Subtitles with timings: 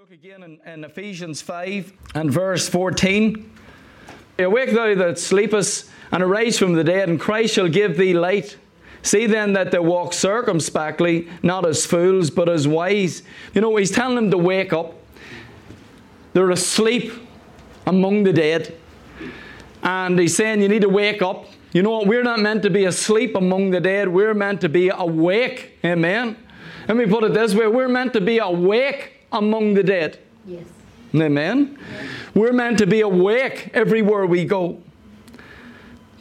[0.00, 3.48] look again in, in Ephesians 5 and verse 14.
[4.40, 8.56] Awake thou that sleepest, and arise from the dead, and Christ shall give thee light.
[9.02, 13.22] See then that they walk circumspectly, not as fools, but as wise.
[13.54, 14.94] You know, he's telling them to wake up.
[16.32, 17.12] They're asleep
[17.86, 18.74] among the dead.
[19.84, 21.46] And he's saying you need to wake up.
[21.72, 22.08] You know what?
[22.08, 24.08] We're not meant to be asleep among the dead.
[24.08, 25.78] We're meant to be awake.
[25.84, 26.36] Amen.
[26.88, 30.18] Let me put it this way we're meant to be awake among the dead.
[30.46, 30.64] Yes.
[31.14, 31.78] Amen.
[32.34, 34.82] We're meant to be awake everywhere we go.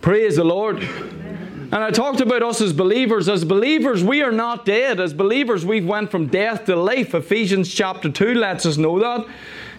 [0.02, 0.84] Praise the Lord.
[0.84, 3.28] And I talked about us as believers.
[3.28, 5.00] As believers, we are not dead.
[5.00, 7.16] As believers, we've went from death to life.
[7.16, 9.26] Ephesians chapter 2 lets us know that.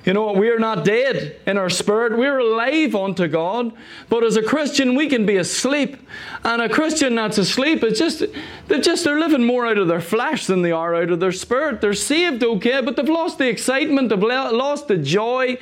[0.04, 0.36] You know, what?
[0.36, 2.18] we are not dead in our spirit.
[2.18, 3.72] We're alive unto God.
[4.10, 5.96] But as a Christian, we can be asleep.
[6.44, 8.22] And a Christian that's asleep is just,
[8.68, 11.32] they're just, they're living more out of their flesh than they are out of their
[11.32, 11.80] spirit.
[11.80, 15.56] They're saved, okay, but they've lost the excitement, they've lost the joy.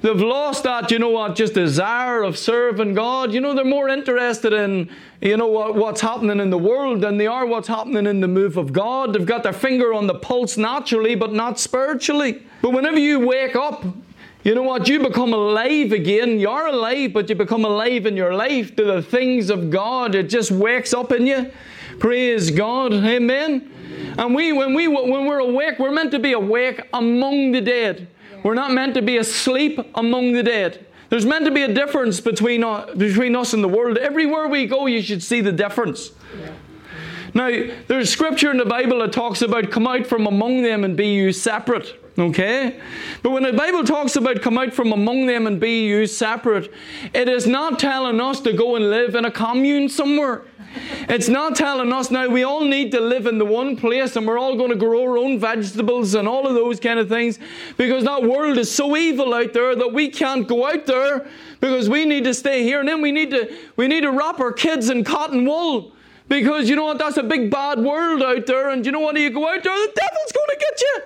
[0.00, 3.32] They've lost that, you know what, just desire of serving God.
[3.32, 4.90] You know, they're more interested in,
[5.20, 8.28] you know, what, what's happening in the world than they are what's happening in the
[8.28, 9.12] move of God.
[9.12, 12.42] They've got their finger on the pulse naturally, but not spiritually.
[12.62, 13.84] But whenever you wake up,
[14.44, 14.88] you know what?
[14.88, 16.38] You become alive again.
[16.38, 20.14] You're alive, but you become alive in your life to the things of God.
[20.14, 21.50] It just wakes up in you.
[21.98, 22.92] Praise God.
[22.92, 24.14] Amen.
[24.16, 28.06] And we, when we, when we're awake, we're meant to be awake among the dead.
[28.42, 30.86] We're not meant to be asleep among the dead.
[31.10, 33.96] There's meant to be a difference between, uh, between us and the world.
[33.96, 36.10] Everywhere we go, you should see the difference.
[36.38, 36.50] Yeah.
[37.34, 37.50] Now,
[37.86, 41.14] there's scripture in the Bible that talks about come out from among them and be
[41.14, 41.94] you separate.
[42.18, 42.80] Okay?
[43.22, 46.72] But when the Bible talks about come out from among them and be you separate,
[47.14, 50.42] it is not telling us to go and live in a commune somewhere.
[51.08, 54.26] It's not telling us now we all need to live in the one place and
[54.26, 57.38] we're all going to grow our own vegetables and all of those kind of things
[57.76, 61.26] because that world is so evil out there that we can't go out there
[61.60, 64.40] because we need to stay here and then we need to we need to wrap
[64.40, 65.92] our kids in cotton wool
[66.28, 69.16] because you know what that's a big bad world out there and you know what
[69.16, 71.02] you go out there the devil's going to get you.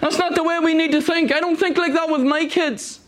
[0.00, 1.32] That's not the way we need to think.
[1.32, 3.00] I don't think like that with my kids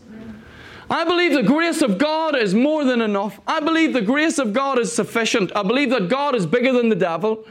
[0.91, 3.39] I believe the grace of God is more than enough.
[3.47, 5.49] I believe the grace of God is sufficient.
[5.55, 7.47] I believe that God is bigger than the devil.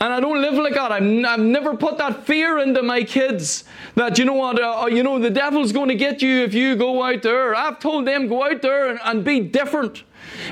[0.00, 0.90] And I don't live like that.
[0.90, 3.62] i have never put that fear into my kids
[3.94, 6.52] that, you know what, uh, uh, you know, the devil's going to get you if
[6.52, 7.54] you go out there.
[7.54, 10.02] I've told them, go out there and, and be different.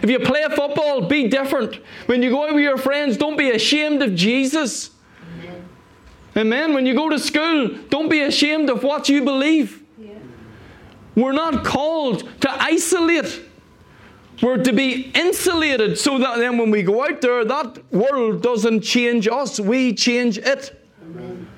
[0.00, 1.80] If you play football, be different.
[2.06, 4.90] When you go out with your friends, don't be ashamed of Jesus.
[5.40, 5.68] Amen.
[6.36, 6.74] Amen.
[6.74, 9.82] When you go to school, don't be ashamed of what you believe.
[11.16, 13.42] We're not called to isolate.
[14.42, 18.82] We're to be insulated so that then when we go out there, that world doesn't
[18.82, 20.78] change us, we change it.
[21.02, 21.48] Amen.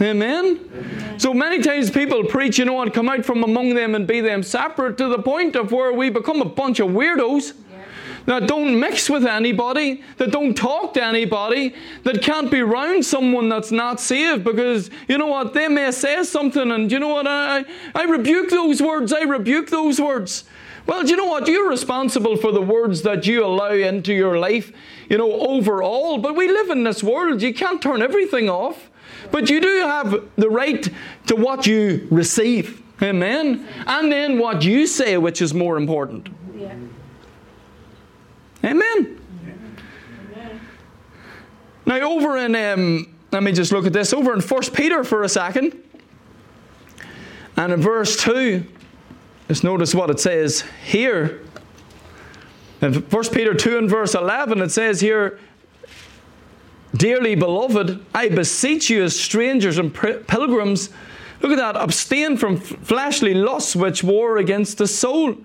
[0.00, 0.44] Amen?
[0.70, 1.18] Amen?
[1.18, 4.20] So many times people preach, you know, and come out from among them and be
[4.20, 7.54] them separate to the point of where we become a bunch of weirdos
[8.28, 13.48] that don't mix with anybody, that don't talk to anybody, that can't be around someone
[13.48, 17.26] that's not saved because, you know what, they may say something and, you know what,
[17.26, 20.44] I, I rebuke those words, I rebuke those words.
[20.86, 21.48] Well, do you know what?
[21.48, 24.72] You're responsible for the words that you allow into your life,
[25.08, 26.18] you know, overall.
[26.18, 27.40] But we live in this world.
[27.40, 28.90] You can't turn everything off.
[29.30, 30.88] But you do have the right
[31.26, 32.82] to what you receive.
[33.02, 33.66] Amen.
[33.86, 36.28] And then what you say, which is more important.
[38.64, 39.20] Amen.
[41.86, 45.22] Now, over in, um, let me just look at this, over in 1 Peter for
[45.22, 45.82] a second.
[47.56, 48.64] And in verse 2,
[49.48, 51.40] just notice what it says here.
[52.82, 55.38] In 1 Peter 2 and verse 11, it says here,
[56.94, 60.90] Dearly beloved, I beseech you as strangers and pilgrims,
[61.40, 65.36] look at that, abstain from fleshly lusts which war against the soul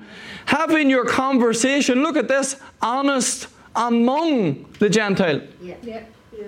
[0.46, 5.42] having your conversation, look at this, honest among the Gentile.
[5.62, 5.76] Yeah.
[5.82, 6.04] Yeah.
[6.38, 6.48] yeah.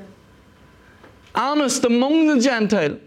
[1.34, 3.00] Honest among the Gentile.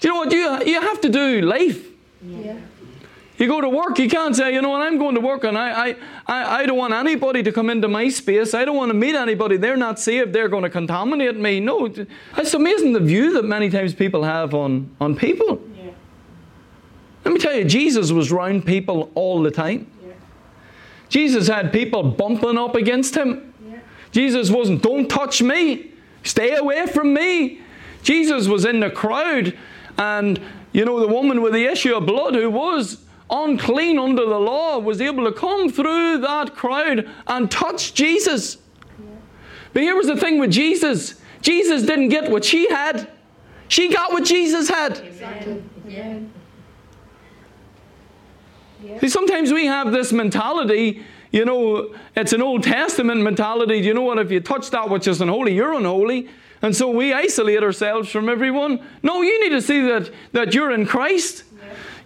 [0.00, 0.32] Do you know what?
[0.32, 1.86] You, you have to do life.
[2.22, 2.58] Yeah.
[3.38, 5.58] You go to work, you can't say, you know what, I'm going to work and
[5.58, 5.96] I, I,
[6.26, 8.54] I, I don't want anybody to come into my space.
[8.54, 9.58] I don't want to meet anybody.
[9.58, 10.32] They're not saved.
[10.32, 11.60] They're going to contaminate me.
[11.60, 15.60] No, it's amazing the view that many times people have on, on people.
[17.26, 19.90] Let me tell you, Jesus was around people all the time.
[20.00, 20.12] Yeah.
[21.08, 23.52] Jesus had people bumping up against him.
[23.68, 23.80] Yeah.
[24.12, 25.90] Jesus wasn't, don't touch me,
[26.22, 27.62] stay away from me.
[28.04, 29.58] Jesus was in the crowd,
[29.98, 30.40] and
[30.72, 32.98] you know, the woman with the issue of blood who was
[33.30, 38.58] unclean under the law was able to come through that crowd and touch Jesus.
[39.72, 43.08] But here was the thing with Jesus Jesus didn't get what she had.
[43.68, 44.98] She got what Jesus had.
[44.98, 45.62] Exactly.
[45.86, 46.18] Yeah.
[48.82, 48.98] Yeah.
[48.98, 53.78] See, sometimes we have this mentality, you know, it's an Old Testament mentality.
[53.78, 54.18] You know what?
[54.18, 56.28] If you touch that which is unholy, you're unholy.
[56.62, 58.84] And so we isolate ourselves from everyone.
[59.02, 61.44] No, you need to see that, that you're in Christ.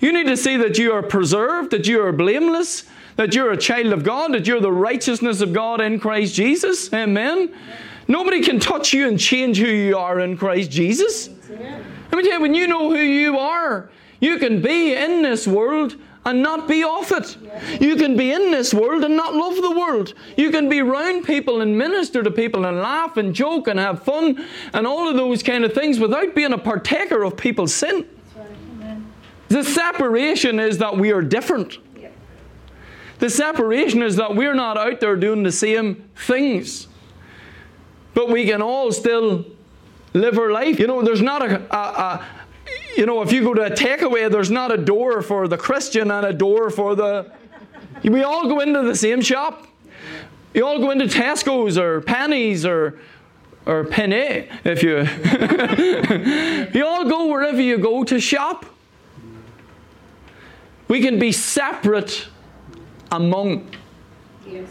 [0.01, 2.85] You need to see that you are preserved, that you are blameless,
[3.17, 6.93] that you're a child of God, that you're the righteousness of God in Christ Jesus.
[6.93, 7.55] Amen.
[8.09, 11.29] Nobody can touch you and change who you are in Christ Jesus.
[11.49, 15.47] Let me tell you, when you know who you are, you can be in this
[15.47, 17.37] world and not be off it.
[17.81, 20.15] You can be in this world and not love the world.
[20.37, 24.03] You can be around people and minister to people and laugh and joke and have
[24.03, 28.07] fun and all of those kind of things without being a partaker of people's sin.
[29.51, 31.79] The separation is that we are different.
[33.19, 36.87] The separation is that we're not out there doing the same things.
[38.15, 39.45] But we can all still
[40.15, 40.79] live our life.
[40.79, 42.27] You know, there's not a, a, a
[42.97, 46.13] you know, if you go to a takeaway, there's not a door for the Christian
[46.13, 47.33] and a door for the.
[48.05, 49.67] We all go into the same shop.
[50.55, 53.01] You all go into Tesco's or Penny's or
[53.67, 54.99] or Penny, if you.
[56.79, 58.65] you all go wherever you go to shop.
[60.91, 62.27] We can be separate
[63.13, 63.71] among.
[64.45, 64.69] Yes.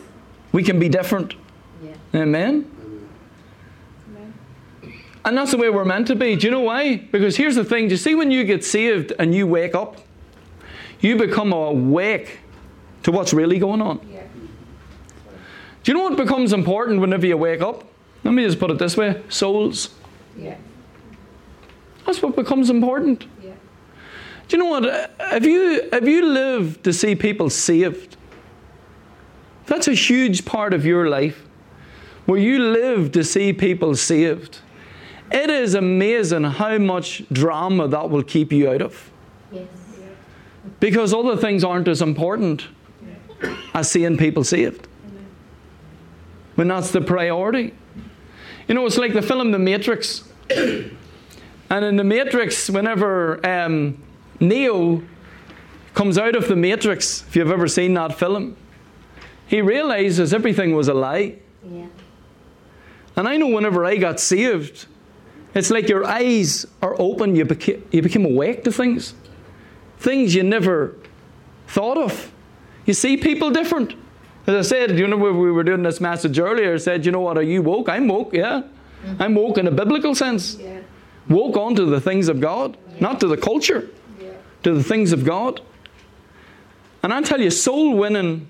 [0.52, 1.36] We can be different.
[1.82, 1.94] Yeah.
[2.14, 2.70] Amen.
[4.10, 4.34] Amen.
[5.24, 6.36] And that's the way we're meant to be.
[6.36, 6.98] Do you know why?
[6.98, 7.88] Because here's the thing.
[7.88, 10.02] Do you see when you get saved and you wake up,
[11.00, 12.40] you become awake
[13.04, 14.06] to what's really going on.
[14.12, 14.24] Yeah.
[15.84, 17.86] Do you know what becomes important whenever you wake up?
[18.26, 19.92] Let me just put it this way souls.
[20.38, 20.58] Yeah.
[22.06, 23.26] That's what becomes important.
[24.50, 25.12] Do you know what?
[25.32, 28.18] If you, if you live to see people saved,
[29.68, 31.46] that's a huge part of your life.
[32.26, 34.58] Where you live to see people saved.
[35.32, 39.12] It is amazing how much drama that will keep you out of.
[39.52, 39.68] Yes.
[40.80, 42.68] Because other things aren't as important
[43.76, 44.88] as seeing people saved.
[46.56, 47.76] When that's the priority.
[48.68, 50.24] You know, it's like the film The Matrix.
[50.50, 50.92] and
[51.72, 54.02] in The Matrix, whenever um,
[54.40, 55.04] Neo
[55.94, 58.56] comes out of the Matrix, if you've ever seen that film,
[59.48, 61.36] he realizes everything was a lie.
[61.68, 61.88] Yeah.
[63.16, 64.86] And I know whenever I got saved,
[65.54, 69.14] it's like your eyes are open, you, beca- you became awake to things.
[69.98, 70.96] Things you never
[71.68, 72.32] thought of.
[72.86, 73.94] You see people different.
[74.48, 77.12] As I said, you know, when we were doing this message earlier, I said, you
[77.12, 77.90] know what, are you woke?
[77.90, 78.62] I'm woke, yeah.
[79.06, 79.22] Mm-hmm.
[79.22, 80.56] I'm woke in a biblical sense.
[80.56, 80.80] Yeah.
[81.28, 83.99] Woke onto the things of God, not to the culture, Yeah.
[84.64, 85.62] To the things of God.
[87.02, 88.48] And I tell you, soul winning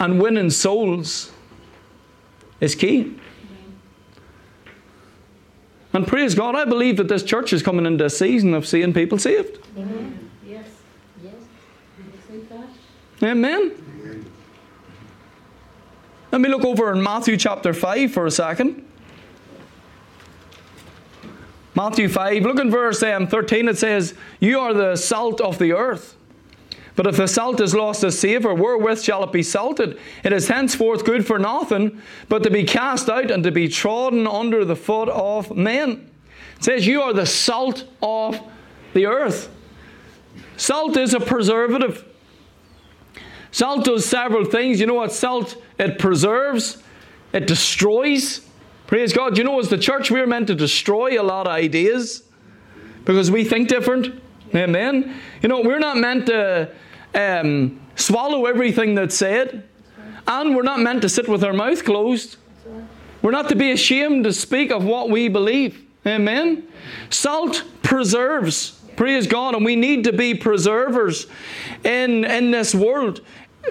[0.00, 1.32] and winning souls
[2.60, 3.14] is key.
[5.92, 8.92] And praise God, I believe that this church is coming into a season of seeing
[8.92, 9.58] people saved.
[9.76, 10.30] Amen.
[10.44, 10.66] Yes.
[11.22, 11.34] Yes.
[13.20, 13.28] That?
[13.30, 13.72] Amen.
[16.32, 18.84] Let me look over in Matthew chapter 5 for a second.
[21.74, 25.72] Matthew 5, look in verse um, 13, it says, You are the salt of the
[25.72, 26.16] earth.
[26.96, 29.98] But if the salt is lost its savour, wherewith shall it be salted?
[30.22, 34.28] It is henceforth good for nothing, but to be cast out and to be trodden
[34.28, 36.08] under the foot of men.
[36.58, 38.40] It says, You are the salt of
[38.92, 39.50] the earth.
[40.56, 42.04] Salt is a preservative.
[43.50, 44.78] Salt does several things.
[44.78, 45.60] You know what salt?
[45.78, 46.80] It preserves,
[47.32, 48.48] it destroys.
[48.86, 49.38] Praise God.
[49.38, 52.22] You know, as the church, we're meant to destroy a lot of ideas
[53.04, 54.20] because we think different.
[54.54, 55.14] Amen.
[55.42, 56.70] You know, we're not meant to
[57.14, 59.66] um, swallow everything that's said,
[60.26, 62.36] and we're not meant to sit with our mouth closed.
[63.22, 65.82] We're not to be ashamed to speak of what we believe.
[66.06, 66.68] Amen.
[67.08, 68.78] Salt preserves.
[68.96, 69.54] Praise God.
[69.54, 71.26] And we need to be preservers
[71.82, 73.22] in, in this world.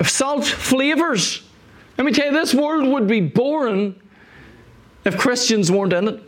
[0.01, 1.43] Salt flavors.
[1.99, 4.01] Let me tell you, this world would be boring
[5.05, 6.23] if Christians weren't in it.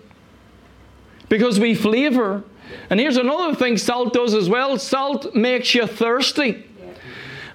[1.29, 2.43] Because we flavor.
[2.89, 6.65] And here's another thing salt does as well salt makes you thirsty.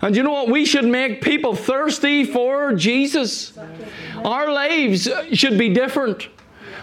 [0.03, 0.49] And you know what?
[0.49, 3.53] We should make people thirsty for Jesus.
[4.25, 6.29] Our lives should be different.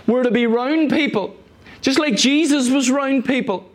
[0.06, 1.36] We're to be round people.
[1.82, 3.70] Just like Jesus was round people.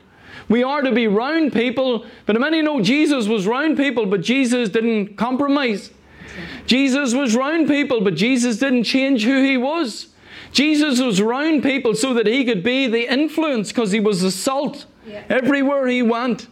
[0.48, 4.68] We are to be round people, but many know Jesus was round people, but Jesus
[4.68, 5.90] didn't compromise.
[6.66, 10.08] Jesus was round people, but Jesus didn't change who he was.
[10.52, 14.30] Jesus was round people so that he could be the influence because he was the
[14.30, 15.22] salt Yeah.
[15.28, 16.46] everywhere he went.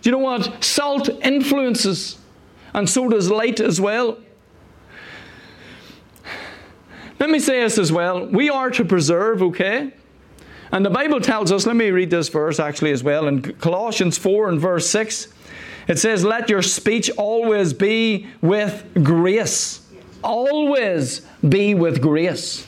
[0.00, 0.62] Do you know what?
[0.64, 2.18] Salt influences,
[2.72, 4.18] and so does light as well.
[7.18, 8.26] Let me say this as well.
[8.26, 9.92] We are to preserve, okay?
[10.72, 14.18] And the Bible tells us, let me read this verse actually as well, in Colossians
[14.18, 15.28] 4 and verse 6.
[15.88, 19.80] It says, Let your speech always be with grace.
[20.22, 22.66] Always be with grace.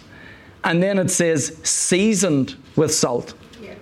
[0.64, 3.34] And then it says, seasoned with salt.
[3.60, 3.74] Yeah.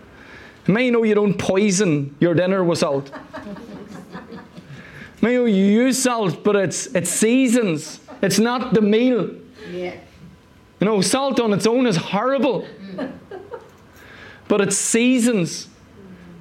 [0.66, 3.10] May you know you don't poison your dinner with salt.
[5.22, 8.00] May you know you use salt, but it's it seasons.
[8.20, 9.30] It's not the meal.
[9.70, 9.94] Yeah.
[10.80, 12.66] You know, salt on its own is horrible.
[14.48, 15.68] But it seasons.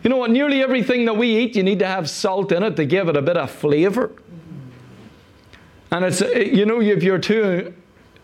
[0.03, 0.31] You know what?
[0.31, 3.15] Nearly everything that we eat, you need to have salt in it to give it
[3.15, 4.09] a bit of flavour.
[4.09, 5.93] Mm-hmm.
[5.93, 7.73] And it's, you know, if you're your two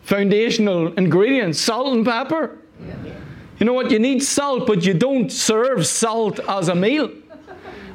[0.08, 2.56] foundational ingredients salt and pepper.
[3.58, 3.90] You know what?
[3.90, 7.10] You need salt, but you don't serve salt as a meal.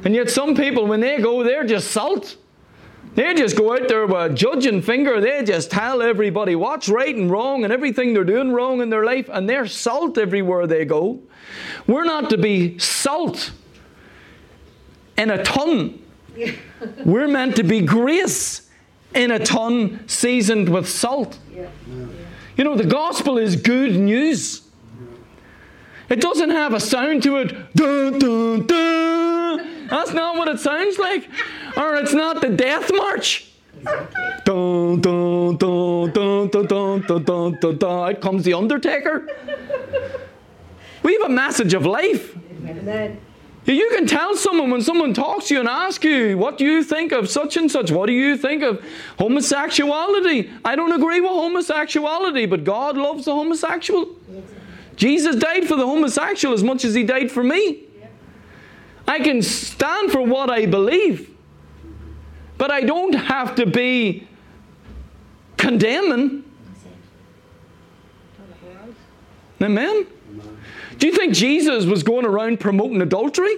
[0.04, 2.36] And yet, some people, when they go, they're just salt.
[3.16, 5.20] They just go out there with a judging finger.
[5.20, 9.04] They just tell everybody what's right and wrong and everything they're doing wrong in their
[9.04, 11.20] life, and they're salt everywhere they go.
[11.88, 13.50] We're not to be salt
[15.16, 16.00] in a ton.
[17.04, 18.63] We're meant to be grace
[19.14, 21.38] in a ton seasoned with salt.
[22.56, 24.62] You know, the gospel is good news.
[26.08, 27.74] It doesn't have a sound to it.
[27.74, 29.88] Dun, dun, dun.
[29.88, 31.28] That's not what it sounds like.
[31.76, 33.50] Or it's not the death march.
[34.44, 38.08] Dun, dun, dun, dun, dun, dun, dun, dun, dun.
[38.08, 39.28] Out comes the Undertaker.
[41.02, 42.36] We have a message of life.
[42.66, 43.20] Amen.
[43.66, 46.84] You can tell someone when someone talks to you and asks you, What do you
[46.84, 47.90] think of such and such?
[47.90, 48.84] What do you think of
[49.18, 50.50] homosexuality?
[50.64, 54.08] I don't agree with homosexuality, but God loves the homosexual.
[54.96, 57.84] Jesus died for the homosexual as much as he died for me.
[59.08, 61.34] I can stand for what I believe,
[62.58, 64.26] but I don't have to be
[65.56, 66.44] condemning.
[69.62, 70.06] Amen?
[70.98, 73.54] Do you think Jesus was going around promoting adultery?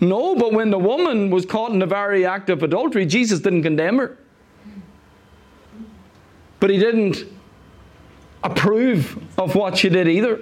[0.00, 3.62] No, but when the woman was caught in the very act of adultery, Jesus didn't
[3.62, 4.18] condemn her.
[6.58, 7.24] But he didn't
[8.42, 10.40] approve of what she did either.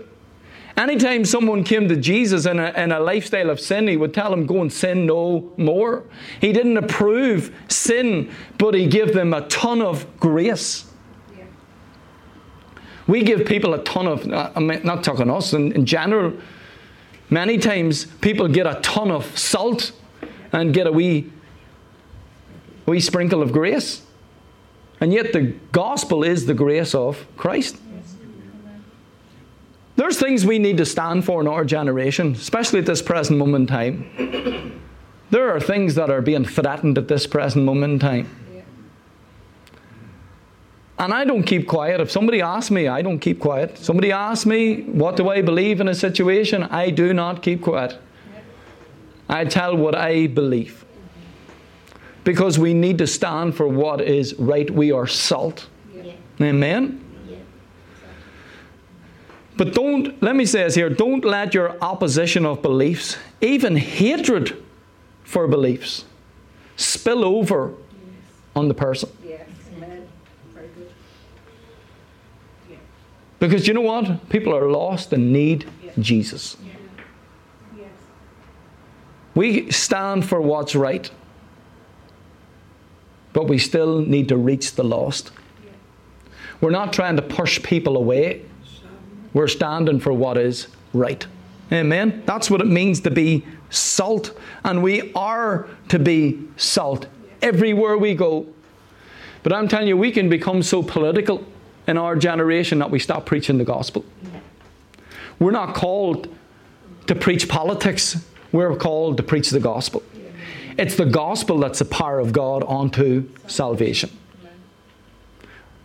[0.77, 4.31] Anytime someone came to Jesus in a, in a lifestyle of sin, he would tell
[4.31, 6.05] them, Go and sin no more.
[6.41, 10.90] He didn't approve sin, but he gave them a ton of grace.
[13.11, 16.33] We give people a ton of, uh, I'm not talking us, in, in general,
[17.29, 19.91] many times people get a ton of salt
[20.53, 21.33] and get a wee,
[22.87, 24.03] wee sprinkle of grace.
[25.01, 27.79] And yet the gospel is the grace of Christ.
[29.97, 33.63] There's things we need to stand for in our generation, especially at this present moment
[33.63, 34.81] in time.
[35.31, 38.50] There are things that are being threatened at this present moment in time.
[41.01, 42.01] And I don't keep quiet.
[42.01, 43.79] If somebody asks me, I don't keep quiet.
[43.79, 46.63] Somebody asks me, what do I believe in a situation?
[46.65, 47.99] I do not keep quiet.
[49.29, 50.85] I tell what I believe.
[52.23, 54.71] Because we need to stand for what is right.
[54.71, 55.69] We are salt.
[55.95, 56.13] Yeah.
[56.39, 57.03] Amen?
[57.27, 57.37] Yeah.
[59.57, 64.63] But don't, let me say this here, don't let your opposition of beliefs, even hatred
[65.25, 66.05] for beliefs,
[66.77, 67.73] spill over
[68.55, 69.09] on the person.
[69.27, 69.49] Yes.
[69.77, 70.09] Amen.
[70.55, 70.91] Very good.
[73.41, 74.29] Because you know what?
[74.29, 75.69] People are lost and need
[75.99, 76.57] Jesus.
[79.35, 81.11] We stand for what's right,
[83.33, 85.31] but we still need to reach the lost.
[86.61, 88.45] We're not trying to push people away,
[89.33, 91.27] we're standing for what is right.
[91.73, 92.23] Amen?
[92.27, 94.37] That's what it means to be salt.
[94.65, 97.07] And we are to be salt
[97.41, 98.49] everywhere we go.
[99.45, 101.47] But I'm telling you, we can become so political
[101.91, 104.05] in our generation that we stop preaching the gospel.
[105.41, 106.33] We're not called
[107.09, 110.05] to preach politics, we're called to preach the gospel.
[110.79, 114.17] It's the gospel that's the power of God unto salvation.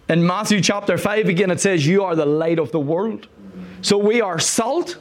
[0.07, 3.27] In Matthew chapter 5, again, it says, You are the light of the world.
[3.81, 4.97] So we are salt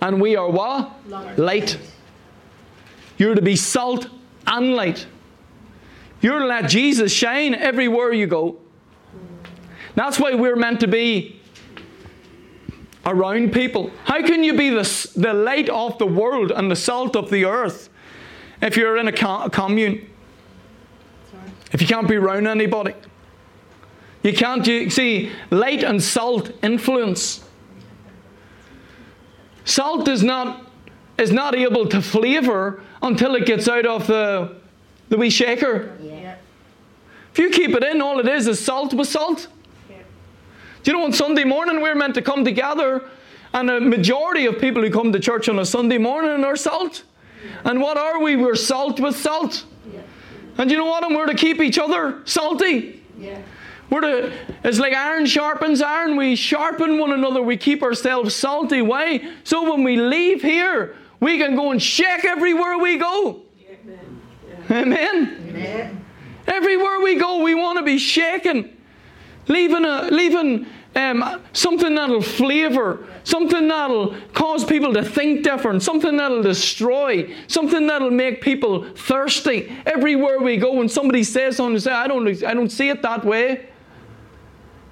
[0.00, 0.92] and we are what?
[1.36, 1.76] Light.
[3.18, 4.08] You're to be salt
[4.46, 5.06] and light.
[6.20, 8.60] You're to let Jesus shine everywhere you go.
[9.96, 11.40] That's why we're meant to be
[13.04, 13.90] around people.
[14.04, 17.46] How can you be the, the light of the world and the salt of the
[17.46, 17.88] earth
[18.60, 20.08] if you're in a co- commune?
[21.72, 22.94] If you can't be around anybody?
[24.22, 27.42] You can't, you see, light and salt influence.
[29.64, 30.70] Salt is not,
[31.16, 34.56] is not able to flavour until it gets out of the,
[35.08, 35.96] the wee shaker.
[36.02, 36.36] Yeah.
[37.32, 39.48] If you keep it in, all it is is salt with salt.
[40.86, 40.92] Yeah.
[40.92, 43.02] Do you know on Sunday morning we're meant to come together
[43.52, 47.04] And a majority of people who come to church on a Sunday morning are salt.
[47.64, 48.36] And what are we?
[48.36, 49.64] We're salt with salt.
[49.92, 50.00] Yeah.
[50.58, 51.04] And you know what?
[51.04, 53.02] And we're to keep each other salty.
[53.18, 53.40] Yeah.
[53.88, 54.32] We're to,
[54.64, 56.16] it's like iron sharpens iron.
[56.16, 57.40] We sharpen one another.
[57.40, 58.82] We keep ourselves salty.
[58.82, 59.32] Why?
[59.44, 63.42] So when we leave here, we can go and shake everywhere we go.
[64.70, 65.46] Amen.
[65.48, 66.04] Amen.
[66.46, 68.76] Everywhere we go, we want to be shaken.
[69.48, 70.66] Leaving, a, leaving
[70.96, 77.86] um, something that'll flavor, something that'll cause people to think different, something that'll destroy, something
[77.86, 79.70] that'll make people thirsty.
[79.84, 83.24] Everywhere we go, when somebody says something, say, I don't, I don't see it that
[83.24, 83.68] way.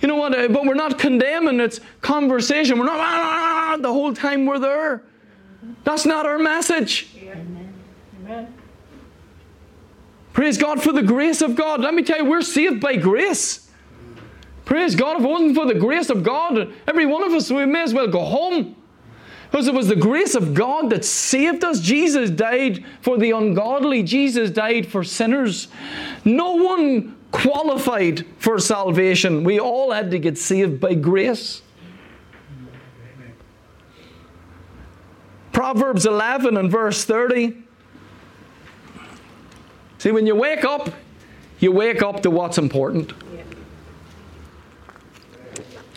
[0.00, 0.34] You know what?
[0.38, 2.78] Uh, But we're not condemning, it's conversation.
[2.78, 5.02] We're not "Ah, ah, ah," the whole time we're there.
[5.84, 7.08] That's not our message.
[8.26, 8.54] Amen.
[10.34, 11.80] Praise God for the grace of God.
[11.80, 13.63] Let me tell you, we're saved by grace.
[14.64, 15.18] Praise God.
[15.18, 17.92] If it wasn't for the grace of God, every one of us, we may as
[17.92, 18.76] well go home.
[19.50, 21.80] Because it was the grace of God that saved us.
[21.80, 25.68] Jesus died for the ungodly, Jesus died for sinners.
[26.24, 29.44] No one qualified for salvation.
[29.44, 31.62] We all had to get saved by grace.
[35.52, 37.56] Proverbs 11 and verse 30.
[39.98, 40.90] See, when you wake up,
[41.60, 43.12] you wake up to what's important.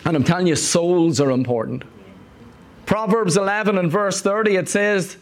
[0.04, 1.84] And I'm telling you, souls are important.
[2.86, 5.18] Proverbs 11 and verse 30, it says,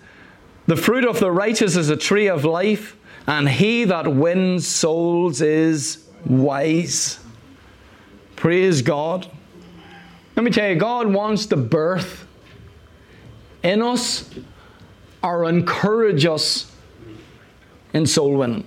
[0.66, 5.40] The fruit of the righteous is a tree of life, and he that wins souls
[5.40, 7.18] is wise.
[8.36, 9.28] Praise God.
[10.36, 12.26] Let me tell you, God wants to birth
[13.62, 14.30] in us
[15.22, 16.70] or encourage us
[17.92, 18.66] in soul winning.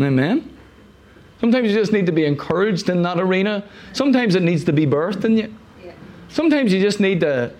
[0.00, 0.57] Amen.
[1.40, 3.64] Sometimes you just need to be encouraged in that arena.
[3.92, 5.54] Sometimes it needs to be birthed in you.
[6.28, 7.52] Sometimes you just need to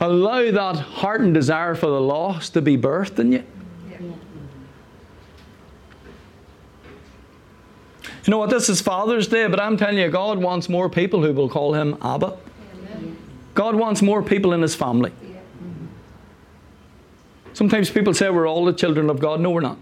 [0.00, 3.44] allow that heart and desire for the lost to be birthed in you.
[8.26, 8.50] You know what?
[8.50, 11.74] This is Father's Day, but I'm telling you, God wants more people who will call
[11.74, 12.36] Him Abba.
[12.74, 13.16] Amen.
[13.54, 15.12] God wants more people in His family.
[15.22, 15.38] Yeah.
[17.52, 19.40] Sometimes people say we're all the children of God.
[19.40, 19.78] No, we're not.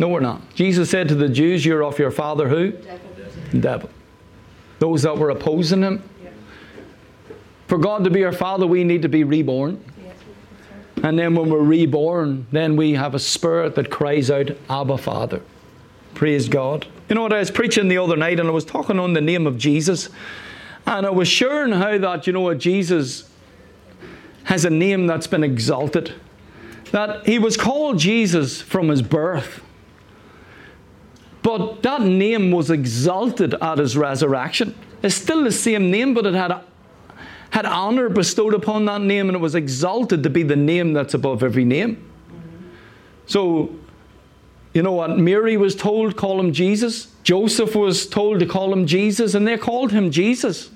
[0.00, 0.54] No, we're not.
[0.54, 2.72] Jesus said to the Jews, You're of your father who?
[3.50, 3.90] The devil.
[4.78, 6.02] Those that were opposing Him.
[7.68, 9.84] For God to be our Father, we need to be reborn.
[11.02, 15.42] And then when we're reborn, then we have a spirit that cries out, Abba, Father.
[16.14, 16.86] Praise God.
[17.10, 17.34] You know what?
[17.34, 20.08] I was preaching the other night and I was talking on the name of Jesus.
[20.86, 23.30] And I was sharing how that, you know what, Jesus
[24.44, 26.14] has a name that's been exalted.
[26.90, 29.62] That he was called Jesus from his birth.
[31.42, 34.74] But that name was exalted at his resurrection.
[35.02, 36.62] It's still the same name, but it had
[37.50, 41.14] had honor bestowed upon that name and it was exalted to be the name that's
[41.14, 42.08] above every name.
[43.26, 43.74] So,
[44.72, 45.18] you know what?
[45.18, 47.08] Mary was told, call him Jesus.
[47.24, 50.70] Joseph was told to call him Jesus, and they called him Jesus.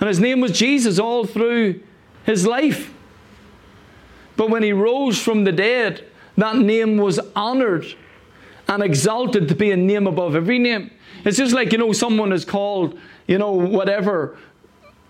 [0.00, 1.80] And his name was Jesus all through
[2.24, 2.92] his life.
[4.36, 6.04] But when he rose from the dead,
[6.36, 7.86] that name was honored
[8.68, 10.90] and exalted to be a name above every name.
[11.24, 14.36] It's just like, you know, someone is called, you know, whatever,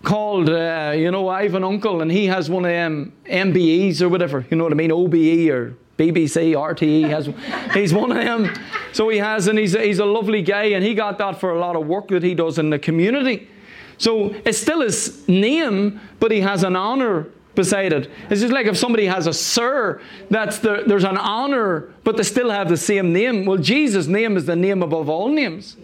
[0.03, 4.01] called, uh, you know, I have an uncle and he has one of them MBEs
[4.01, 7.29] or whatever, you know what I mean, OBE or BBC, RTE, has,
[7.73, 8.53] he's one of them.
[8.93, 11.59] So he has, and he's, he's a lovely guy and he got that for a
[11.59, 13.49] lot of work that he does in the community.
[13.97, 18.09] So it's still his name, but he has an honor beside it.
[18.29, 22.23] It's just like if somebody has a sir, that's the, there's an honor, but they
[22.23, 23.45] still have the same name.
[23.45, 25.75] Well, Jesus' name is the name above all names.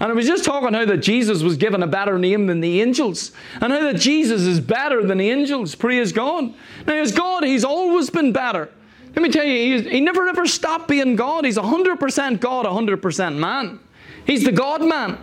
[0.00, 2.80] And I was just talking how that Jesus was given a better name than the
[2.80, 5.74] angels, and how that Jesus is better than the angels.
[5.74, 6.54] Praise God.
[6.86, 8.70] Now, as God, He's always been better.
[9.14, 11.44] Let me tell you, he, he never ever stopped being God.
[11.44, 13.80] He's 100% God, 100% man.
[14.26, 15.18] He's the God man.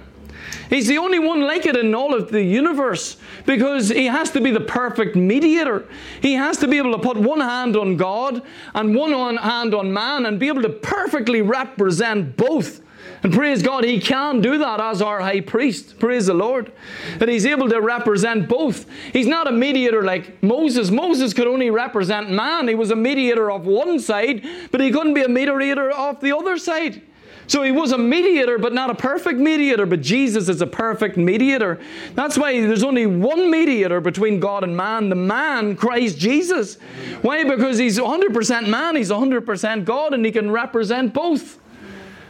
[0.69, 4.41] He's the only one like it in all of the universe because he has to
[4.41, 5.85] be the perfect mediator.
[6.21, 8.41] He has to be able to put one hand on God
[8.73, 12.81] and one on- hand on man and be able to perfectly represent both.
[13.21, 15.97] And praise God, he can do that as our high priest.
[15.97, 16.71] Praise the Lord.
[17.19, 18.85] That he's able to represent both.
[19.13, 20.91] He's not a mediator like Moses.
[20.91, 22.67] Moses could only represent man.
[22.67, 26.35] He was a mediator of one side, but he couldn't be a mediator of the
[26.35, 27.01] other side.
[27.47, 29.85] So he was a mediator, but not a perfect mediator.
[29.85, 31.79] But Jesus is a perfect mediator.
[32.15, 36.75] That's why there's only one mediator between God and man the man, Christ Jesus.
[37.21, 37.43] Why?
[37.43, 41.59] Because he's 100% man, he's 100% God, and he can represent both.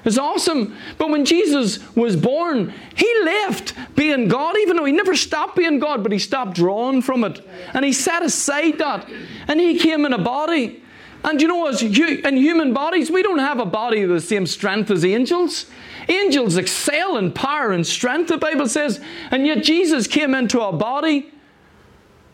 [0.05, 0.75] It's awesome.
[0.97, 5.79] But when Jesus was born, he left being God, even though he never stopped being
[5.79, 7.39] God, but he stopped drawing from it.
[7.73, 9.09] And he set aside that.
[9.47, 10.81] And he came in a body.
[11.23, 14.19] And you know, as you, in human bodies, we don't have a body of the
[14.19, 15.67] same strength as angels.
[16.09, 18.99] Angels excel in power and strength, the Bible says.
[19.31, 21.31] And yet Jesus came into a body.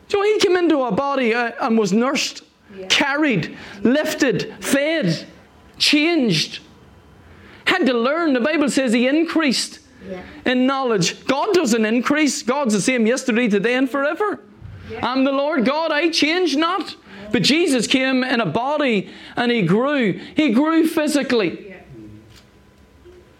[0.09, 2.41] You know, he came into a body uh, and was nursed,
[2.75, 2.87] yeah.
[2.87, 5.27] carried, lifted, fed,
[5.77, 6.61] changed
[7.69, 8.33] had to learn.
[8.33, 10.23] The Bible says he increased yeah.
[10.45, 11.25] in knowledge.
[11.25, 12.43] God doesn't increase.
[12.43, 14.41] God's the same yesterday, today, and forever.
[14.89, 15.05] Yeah.
[15.05, 16.95] I'm the Lord God, I change not.
[17.31, 20.13] But Jesus came in a body and he grew.
[20.13, 21.75] He grew physically.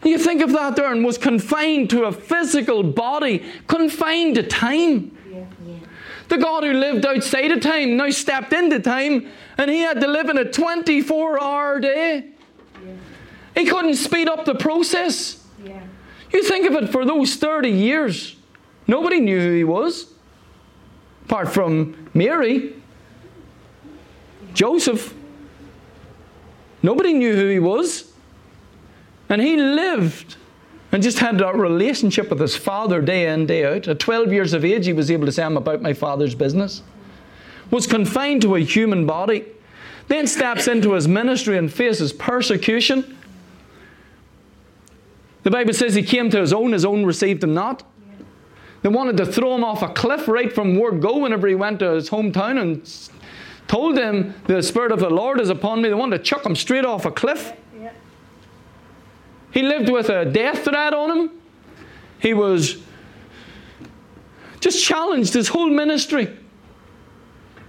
[0.04, 5.16] You think of that there and was confined to a physical body, confined to time.
[6.30, 10.08] The God who lived outside of time now stepped into time and he had to
[10.08, 12.30] live in a 24 hour day.
[13.56, 15.44] He couldn't speed up the process.
[16.32, 18.36] You think of it for those 30 years,
[18.88, 20.14] nobody knew who he was,
[21.26, 22.79] apart from Mary,
[24.54, 25.14] Joseph.
[26.82, 28.12] Nobody knew who he was.
[29.30, 30.38] And he lived
[30.92, 33.88] and just had that relationship with his father day in, day out.
[33.88, 36.82] At 12 years of age, he was able to say, I'm about my father's business.
[37.70, 39.46] Was confined to a human body.
[40.08, 43.16] Then steps into his ministry and faces persecution.
[45.44, 47.84] The Bible says he came to his own, his own received him not.
[48.82, 51.80] They wanted to throw him off a cliff right from word go whenever he went
[51.80, 52.88] to his hometown and
[53.70, 55.90] told him, The Spirit of the Lord is upon me.
[55.90, 57.54] They wanted to chuck him straight off a cliff.
[59.52, 61.32] He lived with a death threat on him.
[62.20, 62.82] He was
[64.60, 66.36] just challenged his whole ministry.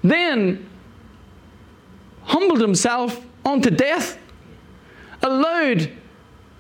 [0.02, 0.68] Then
[2.24, 4.18] humbled himself unto death,
[5.22, 5.90] allowed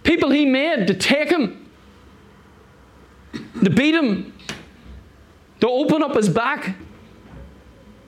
[0.02, 1.70] people he made to take him,
[3.62, 4.34] to beat him,
[5.60, 6.76] to open up his back,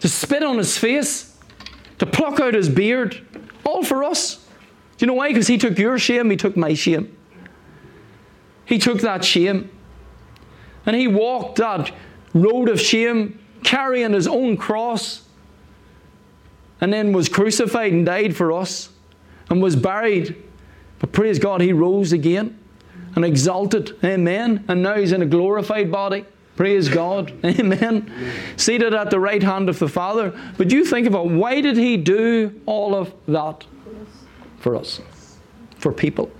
[0.02, 1.38] to spit on his face,
[1.98, 3.20] to pluck out his beard,
[3.64, 4.36] all for us.
[4.36, 5.28] Do you know why?
[5.28, 7.16] Because he took your shame, he took my shame.
[8.66, 9.70] He took that shame
[10.84, 11.92] and he walked that
[12.34, 15.22] road of shame, carrying his own cross,
[16.80, 18.90] and then was crucified and died for us,
[19.48, 20.42] and was buried
[21.02, 22.56] but praise God, he rose again
[23.16, 23.98] and exalted.
[24.04, 24.64] Amen.
[24.68, 26.24] And now he's in a glorified body.
[26.56, 27.32] Praise God.
[27.44, 28.12] Amen.
[28.56, 30.38] Seated at the right hand of the Father.
[30.58, 33.64] But you think about why did he do all of that
[34.58, 35.00] for us?
[35.78, 36.30] For people.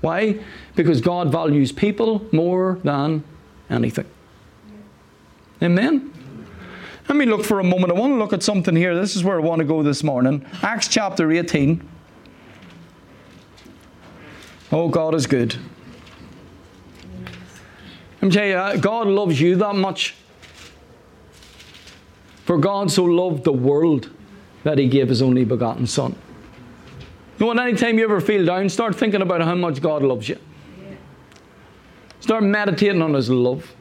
[0.00, 0.40] Why?
[0.76, 3.24] Because God values people more than
[3.68, 4.06] anything.
[5.60, 6.12] Amen.
[7.08, 7.90] Let me look for a moment.
[7.90, 8.94] I want to look at something here.
[8.94, 10.44] This is where I want to go this morning.
[10.62, 11.86] Acts chapter 18.
[14.70, 15.56] Oh, God is good.
[18.20, 20.14] I'm telling you, God loves you that much.
[22.44, 24.10] For God so loved the world
[24.64, 26.16] that he gave his only begotten Son.
[27.38, 30.38] You know, anytime you ever feel down, start thinking about how much God loves you.
[32.20, 33.74] Start meditating on his love.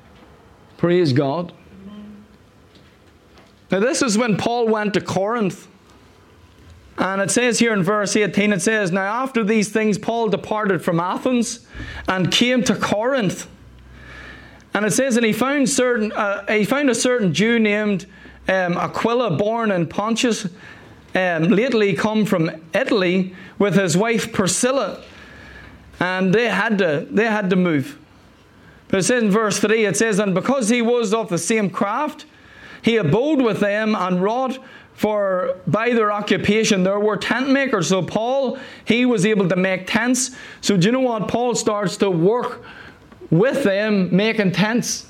[0.77, 1.53] Praise God.
[3.71, 5.67] Now, this is when Paul went to Corinth.
[6.97, 10.83] And it says here in verse 18, it says, Now after these things, Paul departed
[10.83, 11.65] from Athens
[12.07, 13.47] and came to Corinth.
[14.77, 18.05] And it says, and he found certain, uh, he found a certain Jew named
[18.47, 20.45] um, Aquila, born in Pontus,
[21.15, 25.03] um, lately come from Italy, with his wife Priscilla,
[25.99, 27.97] and they had to they had to move.
[28.89, 31.71] But it says in verse three, it says, and because he was of the same
[31.71, 32.27] craft,
[32.83, 34.59] he abode with them and wrought
[34.93, 37.87] for by their occupation there were tent makers.
[37.87, 40.35] So Paul, he was able to make tents.
[40.61, 41.27] So do you know what?
[41.27, 42.63] Paul starts to work
[43.29, 45.09] with them making tents.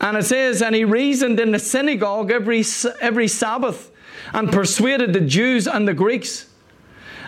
[0.00, 2.64] And it says, and he reasoned in the synagogue every,
[3.00, 3.90] every Sabbath
[4.32, 6.48] and persuaded the Jews and the Greeks.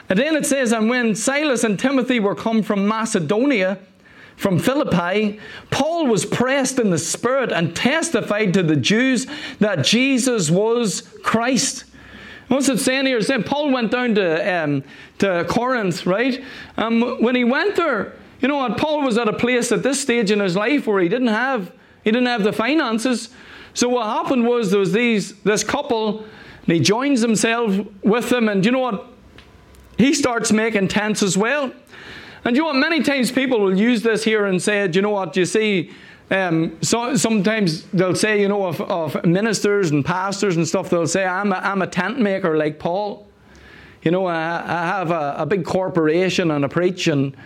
[0.08, 3.78] And then it says, and when Silas and Timothy were come from Macedonia,
[4.36, 9.26] from Philippi, Paul was pressed in the Spirit and testified to the Jews
[9.60, 11.84] that Jesus was Christ.
[12.48, 13.18] What's it saying here?
[13.18, 14.84] It's saying Paul went down to, um,
[15.18, 16.44] to Corinth, right?
[16.76, 18.76] Um, when he went there, you know what?
[18.76, 21.72] Paul was at a place at this stage in his life where he didn't have
[22.04, 23.30] he didn't have the finances.
[23.74, 28.48] So what happened was there was these this couple, and he joins himself with them,
[28.48, 29.06] and you know what?
[29.98, 31.72] He starts making tents as well.
[32.44, 32.76] And you know what?
[32.76, 35.36] Many times people will use this here and say, you know what?
[35.36, 35.90] You see,
[36.30, 41.06] um, so, sometimes they'll say, you know, of, of, ministers and pastors and stuff, they'll
[41.06, 43.26] say, I'm a, I'm a tent maker like Paul.
[44.02, 47.36] you know, I, I have a, a, big corporation and I preach and,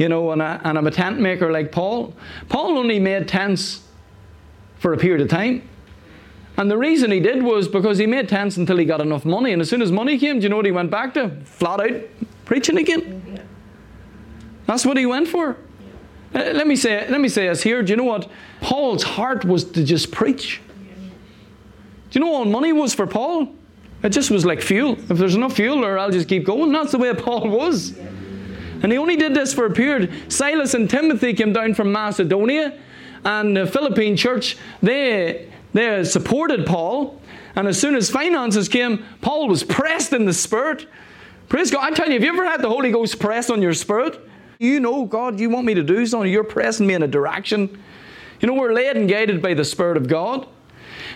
[0.00, 2.14] you know, and, I, I'm a tent maker like Paul.
[2.48, 3.82] Paul only made tents
[4.78, 5.68] for a period of time.
[6.56, 9.52] And the reason he did was because he made tents until he got enough money.
[9.52, 11.28] And as soon as money came, do you know what he went back to?
[11.44, 12.00] Flat out
[12.46, 13.46] preaching again.
[14.64, 15.58] That's what he went for.
[16.34, 17.82] Uh, let me say, let me say this here.
[17.82, 18.30] Do you know what?
[18.62, 20.62] Paul's heart was to just preach.
[22.10, 23.54] Do you know what money was for Paul?
[24.02, 24.92] It just was like fuel.
[24.92, 26.72] If there's enough fuel, or I'll just keep going.
[26.72, 27.98] That's the way Paul was.
[28.82, 30.32] And he only did this for a period.
[30.32, 32.78] Silas and Timothy came down from Macedonia,
[33.24, 37.20] and the Philippian church, they, they supported Paul.
[37.56, 40.86] And as soon as finances came, Paul was pressed in the spirit.
[41.48, 41.82] Praise God.
[41.82, 44.18] I tell you, have you ever had the Holy Ghost pressed on your spirit?
[44.58, 46.30] You know, God, you want me to do something.
[46.30, 47.82] You're pressing me in a direction.
[48.40, 50.46] You know, we're led and guided by the Spirit of God.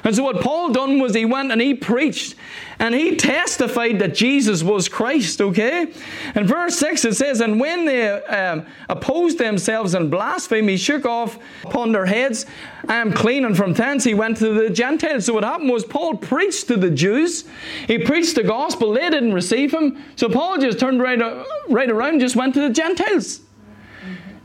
[0.04, 2.36] And so what Paul done was he went and he preached
[2.78, 5.92] and he testified that Jesus was Christ, okay?
[6.34, 11.06] In verse 6 it says, And when they um, opposed themselves and blasphemed, he shook
[11.06, 12.44] off upon their heads,
[12.86, 15.24] I am clean, and from thence he went to the Gentiles.
[15.24, 17.44] So what happened was Paul preached to the Jews,
[17.86, 21.90] he preached the gospel, they didn't receive him, so Paul just turned right, uh, right
[21.90, 23.40] around just went to the Gentiles.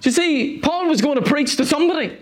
[0.04, 2.18] You see, Paul was going to preach to somebody.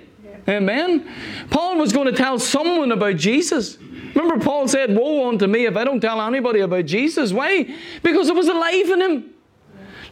[0.50, 1.10] Amen.
[1.50, 3.78] Paul was going to tell someone about Jesus.
[4.16, 7.34] Remember, Paul said, Woe unto me if I don't tell anybody about Jesus.
[7.34, 7.76] Why?
[8.02, 9.34] Because it was alive in him.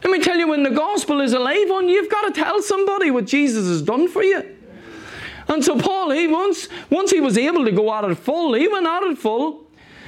[0.04, 2.62] Let me tell you, when the gospel is alive on you, you've got to tell
[2.62, 4.56] somebody what Jesus has done for you.
[5.48, 8.68] And so Paul, he once, once he was able to go out at full, he
[8.68, 9.64] went out at full.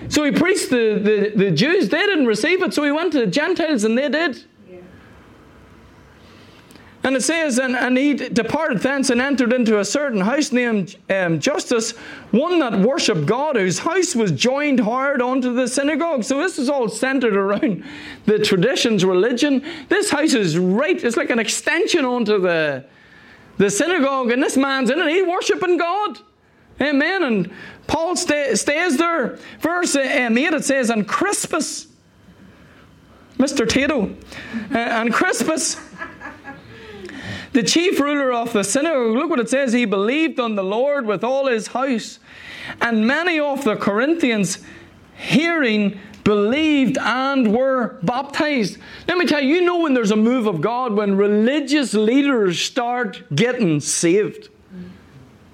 [0.08, 3.20] So he preached the, the, the Jews, they didn't receive it, so he went to
[3.20, 4.44] the Gentiles and they did.
[7.04, 10.96] And it says, and, and he departed thence and entered into a certain house named
[11.08, 11.92] um, Justus,
[12.32, 16.24] one that worshipped God, whose house was joined hard onto the synagogue.
[16.24, 17.84] So this is all centered around
[18.26, 19.64] the traditions, religion.
[19.88, 22.84] This house is right, it's like an extension onto the,
[23.58, 26.18] the synagogue, and this man's in it, he's worshipping God.
[26.80, 27.22] Amen.
[27.22, 27.52] And
[27.87, 29.38] Paul stay, stays there.
[29.61, 31.87] Verse um, 8 it says, and Crispus,
[33.37, 33.66] Mr.
[33.66, 34.14] Tayto,
[34.74, 35.88] uh, and Crispus
[37.52, 41.06] the chief ruler of the synagogue, look what it says, he believed on the Lord
[41.06, 42.18] with all his house.
[42.80, 44.58] And many of the Corinthians,
[45.16, 48.76] hearing, believed and were baptized.
[49.06, 52.61] Let me tell you, you know when there's a move of God when religious leaders
[52.61, 54.50] start getting saved.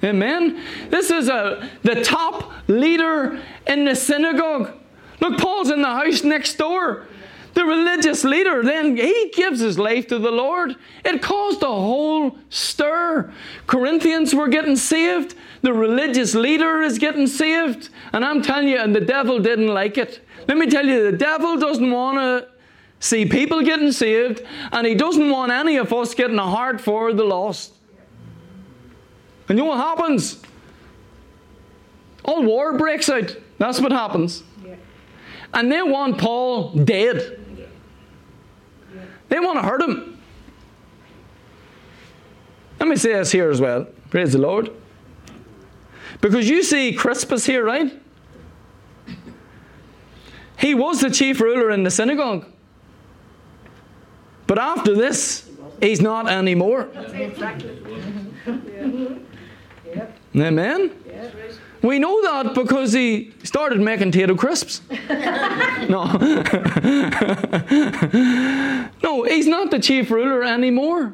[0.02, 0.60] Amen.
[0.90, 4.72] This is a the top leader in the synagogue.
[5.20, 7.06] Look, Paul's in the house next door.
[7.54, 10.74] The religious leader, then he gives his life to the Lord.
[11.04, 13.32] It caused a whole stir.
[13.68, 15.36] Corinthians were getting saved.
[15.62, 17.90] The religious leader is getting saved.
[18.12, 20.20] And I'm telling you, and the devil didn't like it.
[20.48, 22.48] Let me tell you, the devil doesn't want to
[22.98, 27.12] see people getting saved, and he doesn't want any of us getting a heart for
[27.12, 27.72] the lost.
[29.48, 30.42] And you know what happens?
[32.24, 33.36] All war breaks out.
[33.58, 34.42] That's what happens.
[35.52, 37.43] And they want Paul dead.
[39.28, 40.20] They want to hurt him.
[42.80, 43.86] Let me say this here as well.
[44.10, 44.70] Praise the Lord.
[46.20, 48.00] Because you see Crispus here, right?
[50.58, 52.46] He was the chief ruler in the synagogue.
[54.46, 56.88] But after this, he's not anymore.
[60.36, 60.90] Amen?
[61.84, 64.80] We know that because he started making Tayto crisps.
[65.90, 66.04] no.
[69.02, 71.12] no, he's not the chief ruler anymore.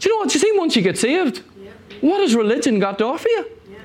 [0.00, 0.34] Do you know what?
[0.34, 1.70] You see, once you get saved, yeah.
[2.00, 3.46] what has religion got to offer you?
[3.70, 3.78] Yeah,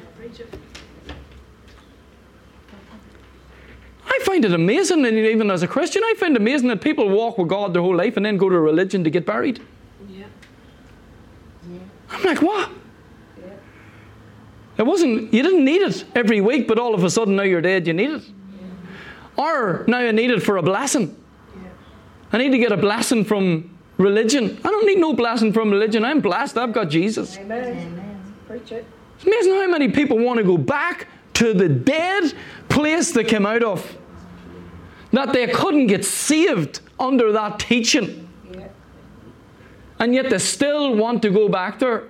[4.07, 7.07] I find it amazing, and even as a Christian, I find it amazing that people
[7.09, 9.61] walk with God their whole life and then go to religion to get buried.
[10.09, 10.25] Yeah.
[12.09, 12.71] I'm like, what?
[14.77, 17.61] It wasn't, you didn't need it every week, but all of a sudden now you're
[17.61, 18.23] dead, you need it.
[18.23, 19.43] Yeah.
[19.43, 21.15] Or now I need it for a blessing.
[21.55, 21.69] Yeah.
[22.33, 24.59] I need to get a blessing from religion.
[24.63, 26.03] I don't need no blessing from religion.
[26.03, 26.57] I'm blessed.
[26.57, 27.37] I've got Jesus.
[27.37, 27.77] Amen.
[27.77, 28.35] Amen.
[28.47, 28.85] Preach it.
[29.15, 32.33] It's amazing how many people want to go back to the dead
[32.67, 33.97] place they came out of.
[35.11, 38.27] That they couldn't get saved under that teaching.
[38.51, 38.67] Yeah.
[39.99, 42.03] And yet they still want to go back there.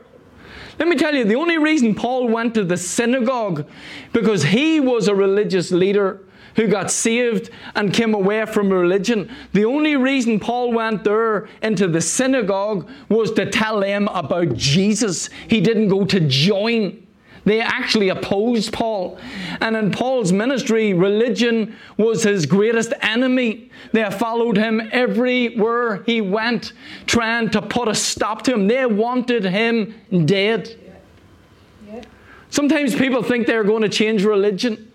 [0.78, 3.68] Let me tell you, the only reason Paul went to the synagogue
[4.12, 6.22] because he was a religious leader
[6.56, 9.30] who got saved and came away from religion.
[9.54, 15.30] The only reason Paul went there into the synagogue was to tell them about Jesus.
[15.50, 17.05] He didn't go to join
[17.46, 19.18] They actually opposed Paul.
[19.62, 23.70] And in Paul's ministry, religion was his greatest enemy.
[23.92, 26.74] They followed him everywhere he went,
[27.06, 28.68] trying to put a stop to him.
[28.68, 29.94] They wanted him
[30.26, 30.76] dead.
[31.88, 32.02] Yeah.
[32.50, 34.92] Sometimes people think they're going to change religion.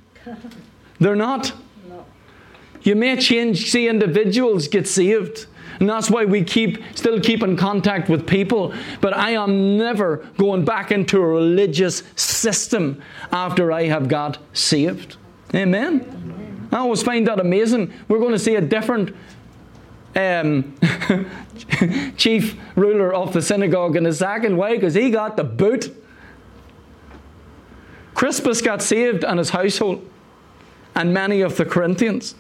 [0.98, 1.52] They're not.
[1.88, 2.04] No.
[2.82, 5.46] You may change, see individuals get saved.
[5.80, 8.74] And that's why we keep still keep in contact with people.
[9.00, 15.16] But I am never going back into a religious system after I have got saved.
[15.54, 16.68] Amen.
[16.70, 17.92] I always find that amazing.
[18.08, 19.16] We're going to see a different
[20.14, 20.74] um,
[22.16, 24.56] chief ruler of the synagogue in a second.
[24.56, 24.74] Why?
[24.74, 25.96] Because he got the boot.
[28.14, 30.08] Crispus got saved and his household,
[30.94, 32.34] and many of the Corinthians.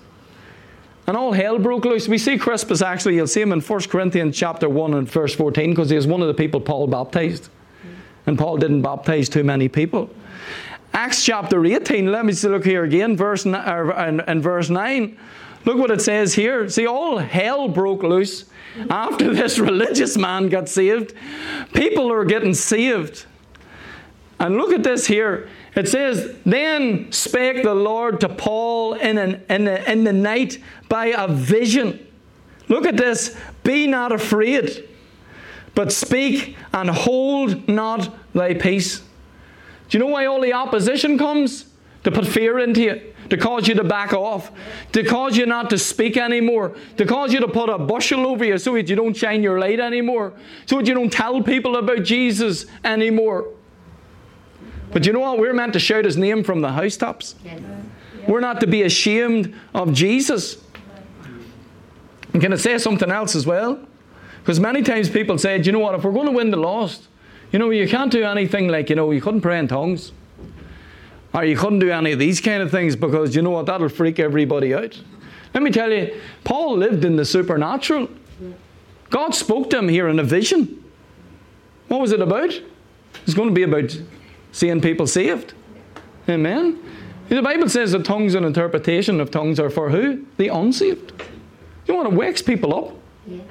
[1.10, 2.06] And all hell broke loose.
[2.06, 5.70] We see Crispus actually, you'll see him in 1 Corinthians chapter 1 and verse 14,
[5.70, 7.48] because he was one of the people Paul baptized.
[8.26, 10.08] And Paul didn't baptize too many people.
[10.92, 15.18] Acts chapter 18, let me look here again, verse or, and, and verse 9.
[15.64, 16.68] Look what it says here.
[16.68, 18.44] See, all hell broke loose
[18.88, 21.14] after this religious man got saved.
[21.74, 23.26] People are getting saved.
[24.38, 25.48] And look at this here.
[25.76, 30.58] It says, Then spake the Lord to Paul in, an, in, the, in the night
[30.88, 32.06] by a vision.
[32.68, 33.36] Look at this.
[33.62, 34.88] Be not afraid,
[35.74, 39.00] but speak and hold not thy peace.
[39.88, 41.66] Do you know why all the opposition comes?
[42.04, 44.50] To put fear into you, to cause you to back off,
[44.92, 48.42] to cause you not to speak anymore, to cause you to put a bushel over
[48.42, 50.32] you so that you don't shine your light anymore,
[50.64, 53.52] so that you don't tell people about Jesus anymore.
[54.92, 55.38] But you know what?
[55.38, 57.34] We're meant to shout his name from the housetops.
[58.28, 60.62] We're not to be ashamed of Jesus.
[62.32, 63.80] And can I say something else as well?
[64.40, 65.94] Because many times people say, Do you know what?
[65.94, 67.08] If we're going to win the lost,
[67.52, 70.12] you know, you can't do anything like, you know, you couldn't pray in tongues.
[71.32, 73.66] Or you couldn't do any of these kind of things because, you know what?
[73.66, 75.00] That'll freak everybody out.
[75.54, 78.08] Let me tell you, Paul lived in the supernatural.
[79.10, 80.84] God spoke to him here in a vision.
[81.88, 82.52] What was it about?
[83.24, 83.96] It's going to be about
[84.52, 85.54] seeing people saved.
[86.28, 86.78] Amen.
[87.28, 90.26] The Bible says that tongues and interpretation of tongues are for who?
[90.36, 91.12] The unsaved.
[91.86, 92.96] You want to wax people up.
[93.26, 93.42] Yeah.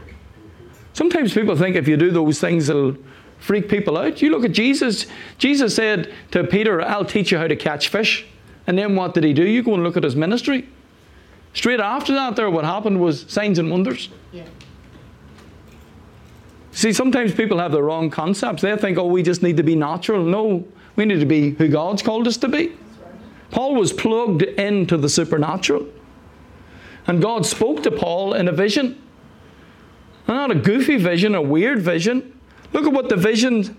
[0.94, 2.98] Sometimes people think if you do those things, it'll
[3.40, 4.22] freak people out.
[4.22, 5.08] You look at Jesus.
[5.38, 8.26] Jesus said to Peter, I'll teach you how to catch fish.
[8.68, 9.44] And then what did he do?
[9.44, 10.68] You go and look at his ministry.
[11.54, 14.10] Straight after that, there, what happened was signs and wonders.
[14.32, 14.44] Yeah.
[16.72, 18.62] See, sometimes people have the wrong concepts.
[18.62, 20.24] They think, oh, we just need to be natural.
[20.24, 22.74] No, we need to be who God's called us to be.
[23.52, 25.88] Paul was plugged into the supernatural.
[27.08, 29.02] And God spoke to Paul in a vision.
[30.28, 32.40] Not a goofy vision, a weird vision.
[32.74, 33.76] Look at what the vision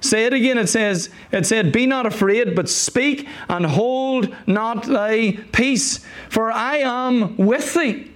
[0.00, 0.56] said again.
[0.56, 6.50] It says, it said, Be not afraid, but speak and hold not thy peace, for
[6.50, 8.10] I am with thee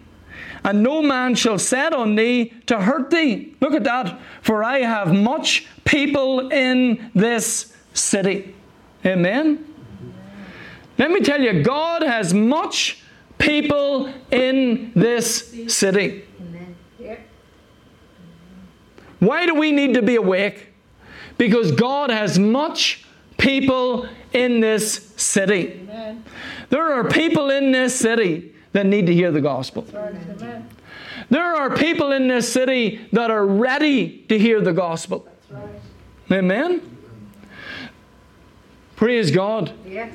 [0.65, 3.55] and no man shall set on thee to hurt thee.
[3.61, 4.19] Look at that.
[4.41, 8.55] For I have much people in this city.
[9.07, 9.65] Amen.
[10.99, 13.03] Let me tell you, God has much
[13.39, 16.25] people in this city.
[19.21, 20.69] Why do we need to be awake?
[21.39, 23.07] Because God has much
[23.39, 25.81] people in this city.
[25.83, 26.25] Amen.
[26.69, 29.83] There are people in this city that need to hear the gospel.
[31.31, 35.27] There are people in this city that are ready to hear the gospel.
[35.51, 35.81] Right.
[36.31, 36.94] Amen.
[38.97, 39.73] Praise God.
[39.87, 40.15] Yes.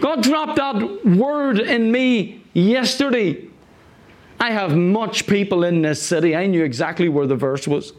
[0.00, 3.48] God dropped that word in me yesterday.
[4.38, 6.36] I have much people in this city.
[6.36, 7.92] I knew exactly where the verse was.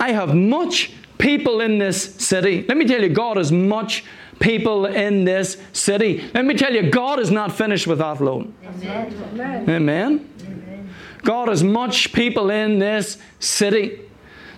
[0.00, 2.64] I have much people in this city.
[2.66, 4.04] Let me tell you, God has much
[4.38, 6.30] people in this city.
[6.32, 8.54] Let me tell you, God is not finished with that alone.
[8.64, 9.68] Amen.
[9.68, 10.30] Amen.
[10.40, 10.90] Amen.
[11.22, 14.07] God has much people in this city.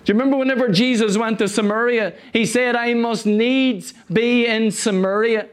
[0.05, 4.71] Do you remember whenever Jesus went to Samaria, he said, I must needs be in
[4.71, 5.49] Samaria.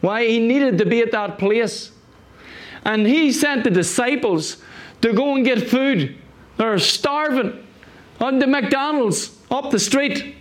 [0.00, 0.26] Why?
[0.26, 1.92] He needed to be at that place.
[2.84, 4.62] And he sent the disciples
[5.02, 6.16] to go and get food.
[6.56, 7.66] They're starving
[8.18, 10.36] on the McDonald's up the street.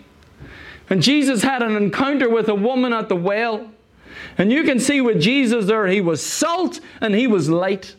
[0.90, 3.70] And Jesus had an encounter with a woman at the well.
[4.38, 7.96] And you can see with Jesus there, he was salt and he was light.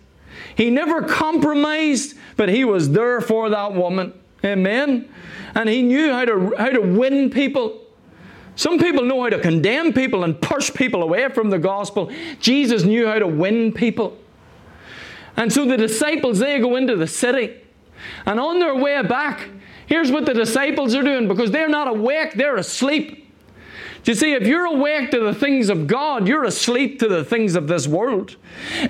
[0.54, 4.14] He never compromised, but he was there for that woman.
[4.44, 5.08] Amen.
[5.54, 7.80] And he knew how to, how to win people.
[8.56, 12.10] Some people know how to condemn people and push people away from the gospel.
[12.40, 14.16] Jesus knew how to win people.
[15.36, 17.56] And so the disciples, they go into the city.
[18.26, 19.48] And on their way back,
[19.86, 23.29] here's what the disciples are doing because they're not awake, they're asleep.
[24.04, 27.54] You see, if you're awake to the things of God, you're asleep to the things
[27.54, 28.36] of this world.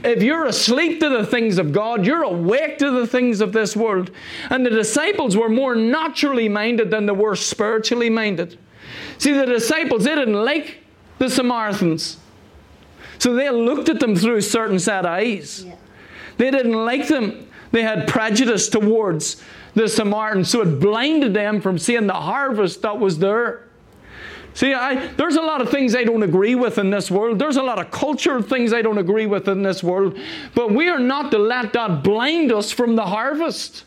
[0.04, 3.76] If you're asleep to the things of God, you're awake to the things of this
[3.76, 4.11] world.
[4.50, 8.58] And the disciples were more naturally minded than they were spiritually minded.
[9.18, 10.78] See, the disciples, they didn't like
[11.18, 12.16] the Samaritans.
[13.18, 15.64] So they looked at them through certain set eyes.
[15.66, 15.74] Yeah.
[16.38, 17.48] They didn't like them.
[17.72, 19.42] They had prejudice towards
[19.74, 23.68] the Samaritans, so it blinded them from seeing the harvest that was there.
[24.55, 27.38] See, I, there's a lot of things I don't agree with in this world.
[27.38, 30.18] There's a lot of cultural things I don't agree with in this world.
[30.55, 33.84] But we are not to let that blind us from the harvest.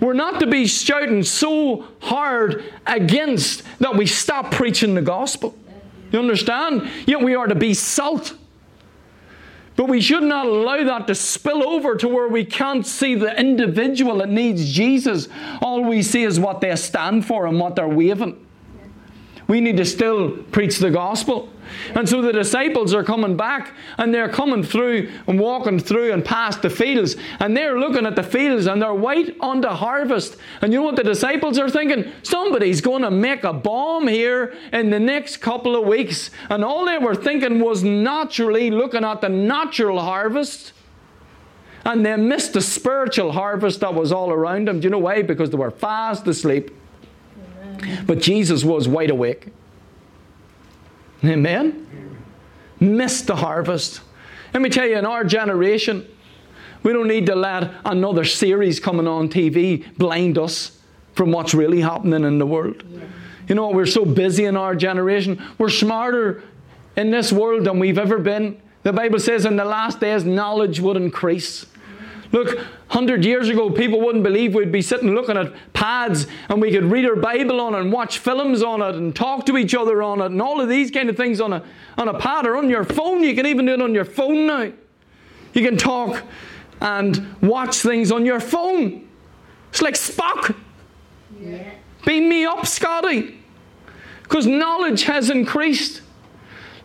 [0.00, 5.56] We're not to be shouting so hard against that we stop preaching the gospel.
[6.12, 6.88] You understand?
[7.06, 8.36] Yet we are to be salt.
[9.76, 13.38] But we should not allow that to spill over to where we can't see the
[13.38, 15.28] individual that needs Jesus.
[15.60, 18.46] All we see is what they stand for and what they're waving.
[19.46, 21.50] We need to still preach the gospel.
[21.94, 26.24] And so the disciples are coming back and they're coming through and walking through and
[26.24, 30.36] past the fields and they're looking at the fields and they're white on the harvest.
[30.60, 32.10] And you know what the disciples are thinking?
[32.22, 36.30] Somebody's going to make a bomb here in the next couple of weeks.
[36.48, 40.72] And all they were thinking was naturally looking at the natural harvest.
[41.84, 44.80] And they missed the spiritual harvest that was all around them.
[44.80, 45.22] Do you know why?
[45.22, 46.70] Because they were fast asleep.
[48.06, 49.48] But Jesus was wide awake.
[51.24, 51.86] Amen?
[52.80, 54.00] Missed the harvest.
[54.52, 56.06] Let me tell you, in our generation,
[56.82, 60.78] we don't need to let another series coming on TV blind us
[61.14, 62.84] from what's really happening in the world.
[63.48, 65.42] You know, we're so busy in our generation.
[65.58, 66.42] We're smarter
[66.96, 68.60] in this world than we've ever been.
[68.82, 71.66] The Bible says in the last days, knowledge would increase.
[72.34, 76.72] Look, 100 years ago, people wouldn't believe we'd be sitting looking at pads and we
[76.72, 79.72] could read our Bible on it and watch films on it and talk to each
[79.72, 81.62] other on it and all of these kind of things on a,
[81.96, 83.22] on a pad or on your phone.
[83.22, 84.72] You can even do it on your phone now.
[85.52, 86.24] You can talk
[86.80, 89.08] and watch things on your phone.
[89.70, 90.56] It's like Spock.
[91.40, 91.70] Yeah.
[92.04, 93.40] Beam me up, Scotty.
[94.24, 96.02] Because knowledge has increased.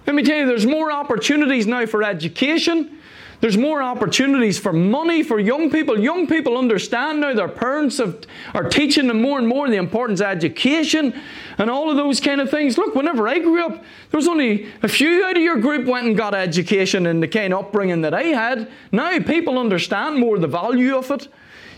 [0.06, 2.99] Let me tell you, there's more opportunities now for education.
[3.42, 5.98] There's more opportunities for money for young people.
[5.98, 8.20] Young people understand now their parents have,
[8.54, 11.14] are teaching them more and more the importance of education
[11.58, 12.78] and all of those kind of things.
[12.78, 16.08] Look, whenever I grew up, there was only a few out of your group went
[16.08, 18.70] and got education in the kind of upbringing that I had.
[18.92, 21.30] Now people understand more the value of it.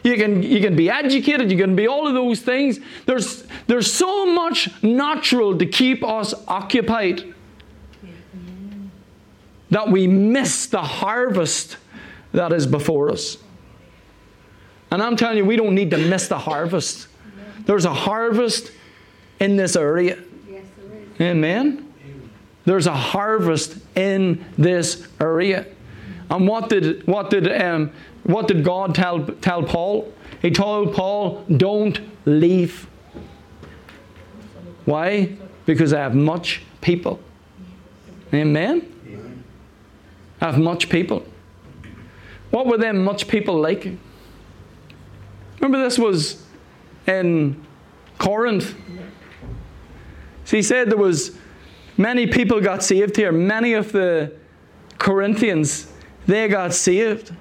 [0.03, 2.79] You can, you can be educated, you can be all of those things.
[3.05, 7.30] There's, there's so much natural to keep us occupied
[9.71, 11.77] that we miss the harvest
[12.33, 13.37] that is before us.
[14.91, 17.07] And I'm telling you, we don't need to miss the harvest.
[17.65, 18.71] There's a harvest
[19.39, 20.21] in this area.
[20.49, 21.21] Yes, there is.
[21.21, 21.93] Amen.
[22.65, 25.65] There's a harvest in this area.
[26.29, 27.91] And what did what did um,
[28.23, 30.13] what did God tell tell Paul?
[30.41, 32.87] He told Paul, "Don't leave."
[34.85, 35.35] Why?
[35.65, 37.19] Because I have much people.
[38.33, 38.87] Amen.
[40.41, 41.23] Have much people.
[42.49, 43.87] What were them much people like?
[45.59, 46.43] Remember, this was
[47.05, 47.63] in
[48.17, 48.75] Corinth.
[50.45, 51.37] So he said there was
[51.95, 53.31] many people got saved here.
[53.31, 54.33] Many of the
[54.97, 55.91] Corinthians,
[56.25, 57.31] they got saved.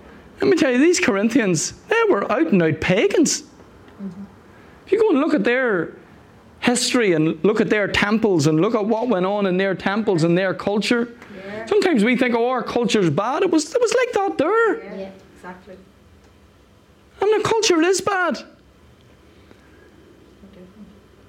[0.43, 3.45] Let me tell you, these Corinthians, they were out and out pagans.
[4.85, 5.97] If you go and look at their
[6.61, 10.23] history and look at their temples and look at what went on in their temples
[10.23, 11.17] and their culture,
[11.61, 11.67] Yeah.
[11.67, 13.43] sometimes we think, oh, our culture's bad.
[13.43, 14.85] It was, it was like that there.
[14.85, 14.97] Yeah.
[14.97, 15.77] Yeah, exactly.
[17.21, 18.39] And the culture is bad.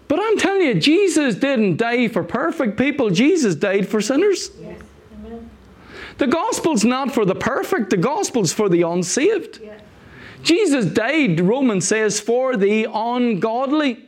[0.07, 4.51] But I'm telling you, Jesus didn't die for perfect people, Jesus died for sinners.
[4.59, 4.81] Yes.
[5.13, 5.49] Amen.
[6.17, 9.61] The gospel's not for the perfect, the gospel's for the unsaved.
[9.63, 9.79] Yeah.
[10.43, 14.05] Jesus died, Romans says, for the ungodly,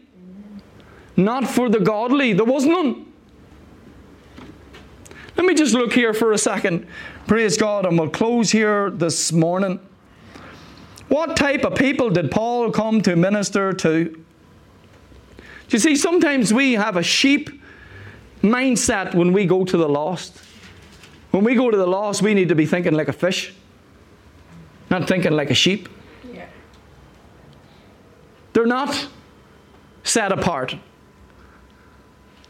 [1.15, 2.33] not for the godly.
[2.33, 3.12] There was none.
[5.35, 6.87] Let me just look here for a second.
[7.27, 9.79] Praise God, and we'll close here this morning.
[11.07, 14.05] What type of people did Paul come to minister to?
[14.05, 14.23] Do
[15.69, 17.49] you see, sometimes we have a sheep
[18.41, 20.39] mindset when we go to the lost.
[21.31, 23.53] When we go to the lost, we need to be thinking like a fish,
[24.91, 25.89] not thinking like a sheep.
[26.31, 26.45] Yeah.
[28.53, 29.07] They're not
[30.03, 30.75] set apart.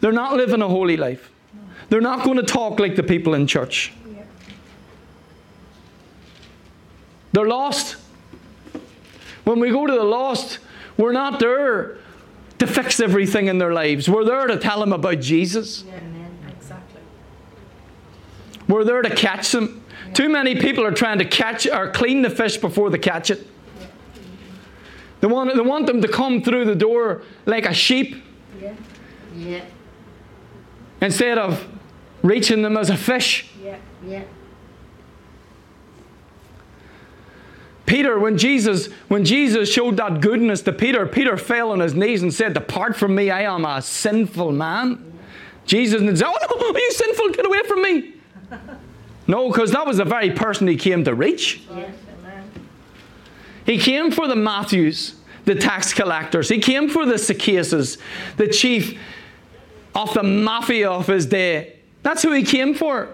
[0.02, 1.33] They're not living a holy life.
[1.90, 3.94] They're not going to talk like the people in church.
[7.32, 7.98] They're lost.
[9.44, 10.60] When we go to the lost,
[10.98, 11.98] we're not there
[12.60, 14.08] to fix everything in their lives.
[14.08, 15.84] We're there to tell them about Jesus.
[16.48, 17.02] Exactly.
[18.68, 19.84] We're there to catch them.
[20.14, 23.48] Too many people are trying to catch or clean the fish before they catch it.
[25.22, 28.22] They want, they want them to come through the door like a sheep
[28.62, 28.74] Yeah.
[29.36, 29.64] Yeah.
[31.04, 31.68] Instead of
[32.24, 33.52] reaching them as a fish.
[33.62, 33.78] Yeah.
[34.06, 34.24] Yeah.
[37.86, 42.24] Peter, when Jesus, when Jesus showed that goodness to Peter, Peter fell on his knees
[42.24, 45.14] and said, Depart from me, I am a sinful man.
[45.66, 47.30] Jesus didn't say, Oh no, are you sinful?
[47.32, 48.14] Get away from me.
[49.26, 51.62] No, because that was the very person he came to reach.
[51.74, 51.96] Yes.
[53.66, 56.50] He came for the Matthews, the tax collectors.
[56.50, 57.98] He came for the Zacchaeuses,
[58.36, 59.00] the chief
[59.96, 61.80] of the mafia of his day.
[62.02, 63.10] That's who he came for.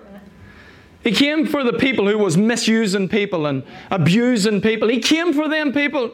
[1.04, 4.90] He came for the people who was misusing people and abusing people.
[4.90, 6.12] He came for them people.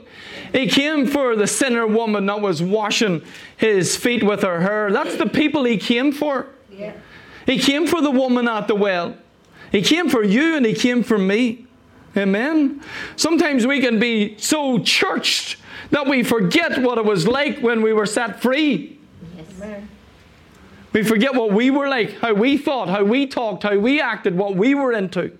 [0.53, 3.23] He came for the sinner woman that was washing
[3.57, 4.91] his feet with her hair.
[4.91, 6.47] That's the people he came for.
[6.71, 6.93] Yeah.
[7.47, 9.15] He came for the woman at the well.
[9.71, 11.65] He came for you and he came for me.
[12.15, 12.81] Amen.
[13.15, 15.57] Sometimes we can be so churched
[15.89, 18.99] that we forget what it was like when we were set free.
[19.35, 19.83] Yes.
[20.95, 24.37] We forget what we were like, how we thought, how we talked, how we acted,
[24.37, 25.37] what we were into.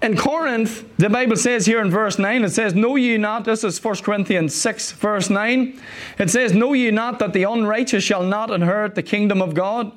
[0.00, 3.62] In Corinth, the Bible says here in verse 9, it says, Know ye not, this
[3.62, 5.78] is 1 Corinthians 6, verse 9.
[6.18, 9.92] It says, Know ye not that the unrighteous shall not inherit the kingdom of God?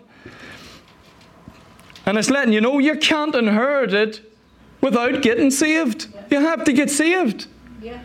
[2.05, 4.34] And it's letting you know you can't inherit it
[4.82, 6.13] without getting saved.
[6.30, 7.47] You have to get saved.
[7.82, 8.01] Yeah.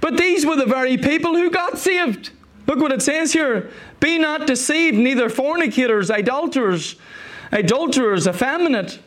[0.00, 2.30] But these were the very people who got saved.
[2.66, 3.70] Look what it says here.
[4.00, 6.96] Be not deceived, neither fornicators, idolaters,
[7.52, 8.98] adulterers, effeminate,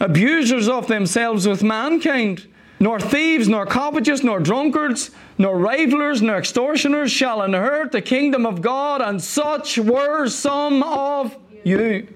[0.00, 2.46] abusers of themselves with mankind,
[2.78, 8.60] nor thieves, nor covetous, nor drunkards, nor revilers, nor extortioners shall inherit the kingdom of
[8.60, 12.08] God, and such were some of you.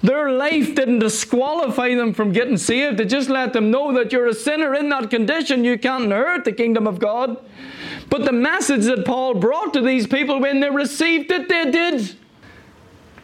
[0.00, 3.00] Their life didn't disqualify them from getting saved.
[3.00, 5.64] It just let them know that you're a sinner in that condition.
[5.64, 7.36] You can't inherit the kingdom of God.
[8.10, 12.16] But the message that Paul brought to these people when they received it, they did.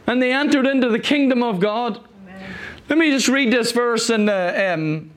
[0.06, 2.00] And they entered into the kingdom of God.
[2.88, 5.10] Let me just read this verse in the, um,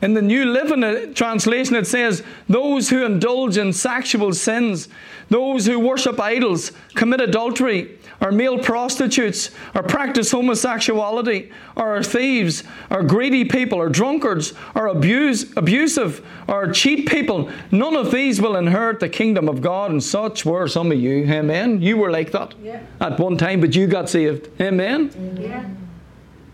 [0.00, 1.76] in the New Living Translation.
[1.76, 4.88] It says, Those who indulge in sexual sins,
[5.28, 12.62] those who worship idols, commit adultery, are male prostitutes, or practice homosexuality, or are thieves,
[12.90, 17.50] or greedy people, or drunkards, or abuse, abusive, or cheat people.
[17.70, 21.24] None of these will inherit the kingdom of God, and such were some of you.
[21.24, 21.80] Amen.
[21.80, 22.80] You were like that Yeah.
[23.00, 24.48] at one time, but you got saved.
[24.60, 25.10] Amen.
[25.40, 25.64] Yeah.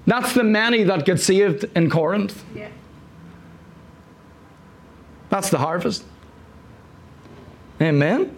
[0.07, 2.45] That's the many that get saved in Corinth.
[2.55, 2.69] Yeah.
[5.31, 6.05] That's the harvest.
[7.81, 8.31] Amen.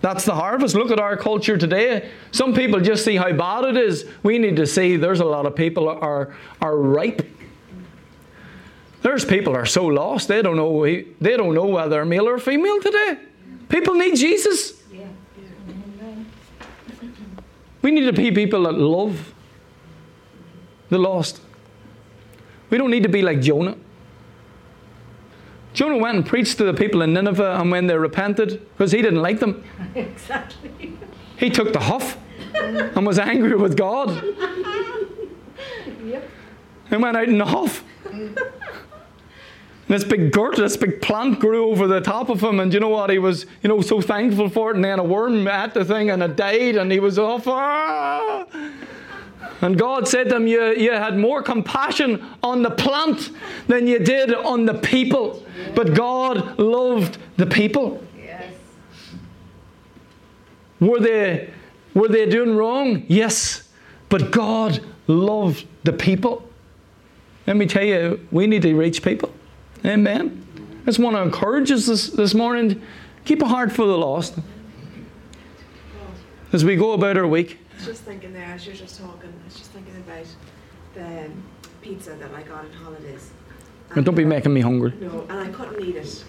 [0.00, 0.74] That's the harvest.
[0.74, 2.10] Look at our culture today.
[2.30, 4.06] Some people just see how bad it is.
[4.22, 7.28] We need to see there's a lot of people are are ripe.
[9.02, 12.80] There's people are so lost they don't know they don't know whether male or female
[12.80, 13.18] today.
[13.68, 14.74] People need Jesus.
[17.82, 19.32] We need to be people that love
[20.88, 21.40] the lost.
[22.70, 23.76] We don't need to be like Jonah.
[25.78, 29.00] Jonah went and preached to the people in Nineveh, and when they repented, because he
[29.00, 29.62] didn't like them,
[29.94, 30.92] Exactly.
[31.36, 32.18] he took the huff
[32.52, 34.10] and was angry with God
[36.04, 36.28] Yep.
[36.90, 37.84] and went out in the huff.
[38.10, 38.36] And
[39.86, 42.88] this big girt, this big plant grew over the top of him, and you know
[42.88, 43.08] what?
[43.10, 46.10] He was, you know, so thankful for it, and then a worm ate the thing
[46.10, 47.46] and it died, and he was off.
[47.46, 48.46] "Ah!"
[49.60, 53.30] And God said to him, you, you had more compassion on the plant
[53.66, 55.44] than you did on the people.
[55.74, 58.02] But God loved the people.
[58.16, 58.52] Yes.
[60.80, 61.50] Were they,
[61.94, 63.04] were they doing wrong?
[63.08, 63.68] Yes.
[64.08, 66.48] But God loved the people.
[67.46, 69.32] Let me tell you, we need to reach people.
[69.84, 70.44] Amen.
[70.82, 72.82] I just want to encourage us this, this morning
[73.24, 74.38] keep a heart for the lost
[76.52, 77.58] as we go about our week.
[77.78, 80.26] I was just thinking there as you're just talking, I was just thinking about
[80.94, 81.30] the
[81.80, 83.30] pizza that I got in holidays.
[83.90, 84.92] And don't be making me hungry.
[85.00, 86.24] No, and I couldn't eat it.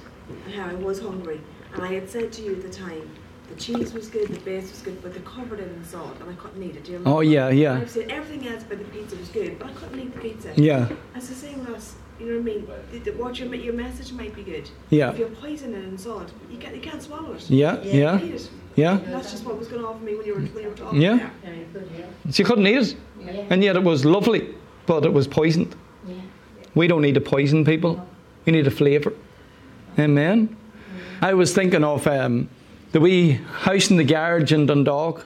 [0.46, 1.42] And how I was hungry.
[1.74, 3.10] And I had said to you at the time,
[3.48, 6.30] the cheese was good, the base was good, but they covered it in salt and
[6.30, 6.84] I couldn't eat it.
[6.84, 7.18] Do you oh, remember?
[7.18, 7.80] Oh, yeah, And yeah.
[7.80, 10.54] I said everything else about the pizza was good, but I couldn't eat the pizza.
[10.56, 12.68] Yeah, As the same as, you know what I mean?
[12.92, 14.70] The, the, what your, your message might be good.
[14.90, 17.50] yeah, If you're poisoning and in salt, you, can't you can't swallow it.
[17.50, 18.50] yeah, You yeah, can't it.
[18.76, 18.98] yeah.
[19.06, 21.02] That's just what was going on for me when you were, when you were talking
[21.02, 21.18] Yeah.
[21.18, 21.32] there.
[21.44, 21.90] Very good.
[21.98, 22.32] Yeah.
[22.32, 22.96] She couldn't eat it.
[23.22, 23.46] Yeah.
[23.50, 24.54] And yet it was lovely,
[24.86, 25.76] but it was poisoned.
[26.08, 26.16] Yeah.
[26.76, 28.06] We don't need to poison people.
[28.46, 29.14] We need a flavour.
[29.98, 30.56] Amen.
[31.22, 32.50] I was thinking of um,
[32.92, 35.26] the wee house in the garage in Dundalk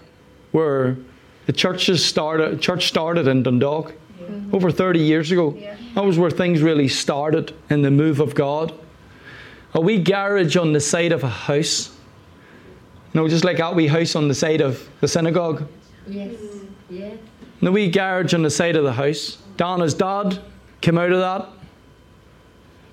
[0.51, 0.97] where
[1.45, 3.93] the churches started, church started in Dundalk
[4.51, 5.55] over 30 years ago.
[5.57, 5.75] Yeah.
[5.95, 8.73] That was where things really started in the move of God.
[9.73, 11.89] A wee garage on the side of a house.
[13.13, 15.67] You know, just like that wee house on the side of the synagogue.
[16.07, 16.35] Yes.
[16.89, 17.17] Yes.
[17.61, 19.37] The wee garage on the side of the house.
[19.57, 20.39] Donna's dad
[20.81, 21.49] came out of that.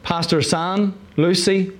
[0.02, 1.72] Pastor San, Lucy.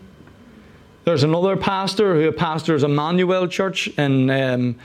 [1.05, 4.77] There's another pastor who pastors Emmanuel Church in um,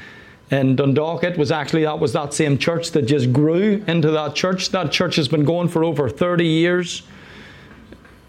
[0.51, 1.23] in Dundalk.
[1.23, 4.69] It was actually that was that same church that just grew into that church.
[4.69, 7.03] That church has been going for over 30 years.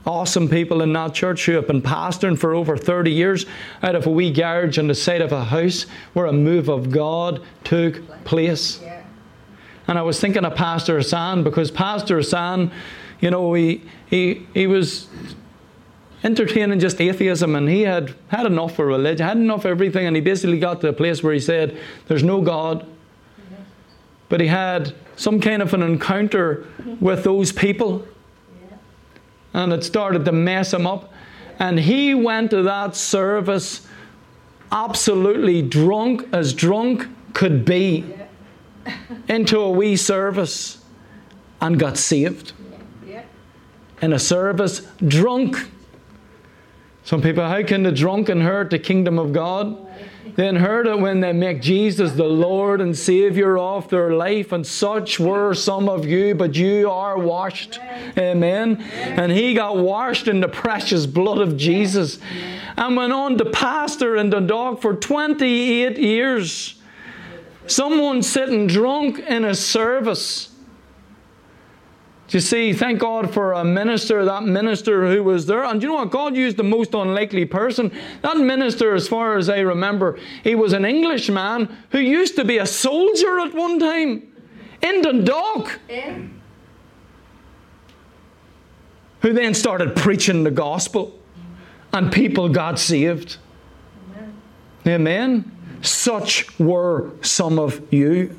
[0.06, 3.44] Awesome people in that church who have been pastoring for over 30 years
[3.82, 6.90] out of a wee garage on the side of a house where a move of
[6.90, 8.80] God took place.
[9.88, 12.70] And I was thinking of Pastor Hassan because Pastor Hassan,
[13.20, 15.08] you know, he, he, he was
[16.24, 20.16] entertaining just atheism and he had had enough of religion, had enough of everything, and
[20.16, 22.86] he basically got to a place where he said, There's no God.
[24.28, 26.66] But he had some kind of an encounter
[27.00, 28.06] with those people
[29.56, 31.12] and it started to mess him up.
[31.58, 33.86] And he went to that service
[34.70, 38.04] absolutely drunk as drunk could be
[39.28, 40.84] into a wee service
[41.60, 42.52] and got saved
[44.02, 45.56] in a service drunk.
[47.07, 49.78] Some people, how can the drunk inherit the kingdom of God?
[50.34, 54.66] They inherit it when they make Jesus the Lord and Savior of their life, and
[54.66, 57.78] such were some of you, but you are washed.
[58.18, 58.82] Amen.
[58.82, 62.18] And he got washed in the precious blood of Jesus
[62.76, 66.74] and went on to pastor in Dundalk for 28 years.
[67.68, 70.55] Someone sitting drunk in a service.
[72.28, 75.62] You see, thank God for a minister, that minister who was there.
[75.62, 76.10] And you know what?
[76.10, 77.92] God used the most unlikely person.
[78.22, 82.58] That minister, as far as I remember, he was an Englishman who used to be
[82.58, 84.32] a soldier at one time
[84.82, 85.78] in Dundalk,
[89.20, 91.18] who then started preaching the gospel
[91.92, 93.36] and people got saved.
[94.86, 95.52] Amen.
[95.80, 98.38] Such were some of you.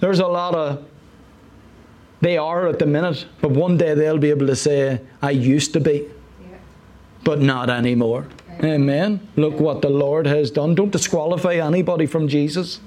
[0.00, 0.84] There's a lot of
[2.22, 5.72] they are at the minute, but one day they'll be able to say, I used
[5.74, 6.08] to be,
[7.24, 8.28] but not anymore.
[8.62, 9.28] Amen.
[9.34, 10.76] Look what the Lord has done.
[10.76, 12.80] Don't disqualify anybody from Jesus.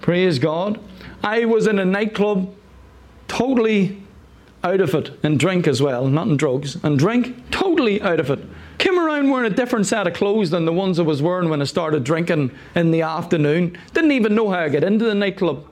[0.00, 0.78] Praise God.
[1.24, 2.54] I was in a nightclub,
[3.26, 4.00] totally
[4.62, 8.30] out of it, and drink as well, not in drugs, and drink, totally out of
[8.30, 8.38] it.
[8.78, 11.60] Came around wearing a different set of clothes than the ones I was wearing when
[11.60, 13.76] I started drinking in the afternoon.
[13.94, 15.68] Didn't even know how I get into the nightclub.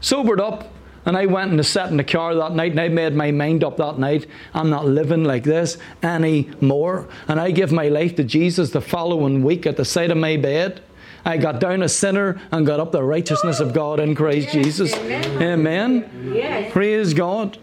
[0.00, 0.72] Sobered up,
[1.04, 3.30] and I went and I sat in the car that night, and I made my
[3.30, 4.26] mind up that night.
[4.54, 7.08] I'm not living like this anymore.
[7.28, 10.36] And I gave my life to Jesus the following week at the side of my
[10.36, 10.80] bed.
[11.24, 14.92] I got down a sinner and got up the righteousness of God in Christ Jesus.
[14.94, 16.32] Amen.
[16.34, 16.72] Yes.
[16.72, 17.58] Praise God.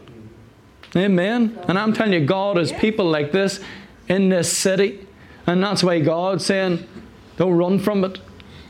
[0.95, 1.59] Amen.
[1.67, 3.59] And I'm telling you, God has people like this
[4.07, 5.05] in this city.
[5.45, 6.87] And that's why God's saying,
[7.37, 8.19] don't run from it.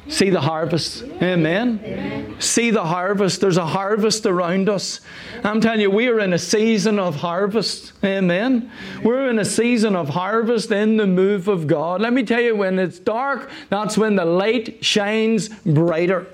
[0.10, 1.03] See the harvest.
[1.22, 2.36] Amen.
[2.39, 3.41] See the harvest.
[3.41, 5.01] There's a harvest around us.
[5.43, 7.93] I'm telling you, we are in a season of harvest.
[8.03, 8.72] Amen.
[9.03, 12.01] We're in a season of harvest in the move of God.
[12.01, 16.26] Let me tell you, when it's dark, that's when the light shines brighter.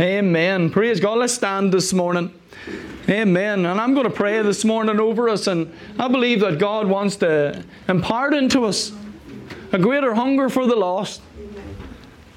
[0.00, 0.70] Amen.
[0.70, 1.18] Praise God.
[1.18, 2.32] Let's stand this morning.
[3.08, 3.66] Amen.
[3.66, 7.16] And I'm going to pray this morning over us, and I believe that God wants
[7.16, 8.92] to impart into us
[9.72, 11.20] a greater hunger for the lost.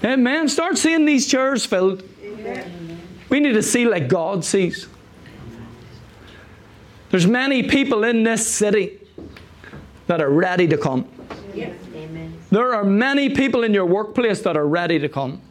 [0.03, 0.47] Amen.
[0.47, 2.03] Start seeing these chairs filled.
[3.29, 4.87] We need to see like God sees.
[7.09, 8.99] There's many people in this city
[10.07, 11.09] that are ready to come.
[11.53, 11.75] Yes.
[11.95, 12.37] Amen.
[12.51, 15.41] There are many people in your workplace that are ready to come.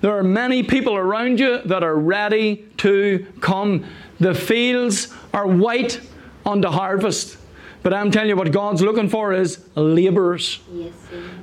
[0.00, 3.84] There are many people around you that are ready to come.
[4.18, 6.00] The fields are white
[6.46, 7.36] on the harvest.
[7.82, 10.92] But I'm telling you, what God's looking for is laborers Yes.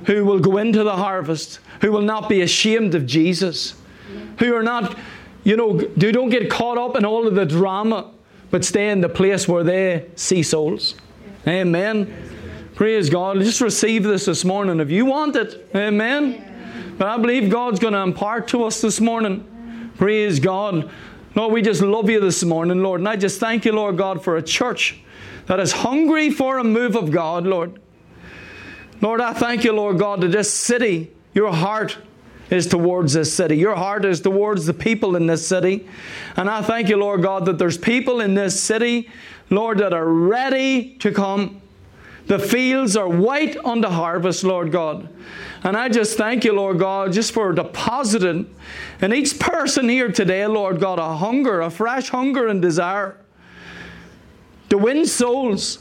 [0.06, 3.74] Who will go into the harvest, who will not be ashamed of Jesus,
[4.38, 4.96] who are not,
[5.44, 8.12] you know, who don't get caught up in all of the drama,
[8.50, 10.94] but stay in the place where they see souls.
[11.46, 12.14] Amen.
[12.74, 13.40] Praise God.
[13.40, 15.68] Just receive this this morning if you want it.
[15.74, 16.94] Amen.
[16.96, 19.92] But I believe God's going to impart to us this morning.
[19.96, 20.90] Praise God.
[21.34, 23.00] Lord, we just love you this morning, Lord.
[23.00, 25.00] And I just thank you, Lord God, for a church
[25.48, 27.80] that is hungry for a move of God, Lord.
[29.00, 31.96] Lord, I thank you, Lord God, that this city, your heart
[32.50, 33.56] is towards this city.
[33.56, 35.86] Your heart is towards the people in this city.
[36.36, 39.08] And I thank you, Lord God, that there's people in this city,
[39.50, 41.60] Lord, that are ready to come.
[42.26, 45.08] The fields are white unto harvest, Lord God.
[45.62, 48.54] And I just thank you, Lord God, just for depositing
[49.00, 53.16] in each person here today, Lord God, a hunger, a fresh hunger and desire
[54.70, 55.78] to win souls,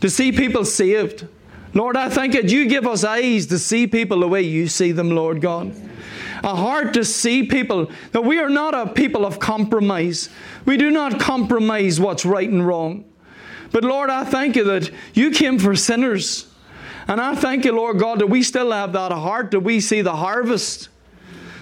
[0.00, 1.26] to see people saved.
[1.74, 4.68] Lord, I thank you that you give us eyes to see people the way you
[4.68, 5.74] see them, Lord God.
[6.42, 10.28] A heart to see people, that we are not a people of compromise.
[10.64, 13.04] We do not compromise what's right and wrong.
[13.72, 16.46] But Lord, I thank you that you came for sinners.
[17.08, 20.02] And I thank you, Lord God, that we still have that heart, that we see
[20.02, 20.88] the harvest,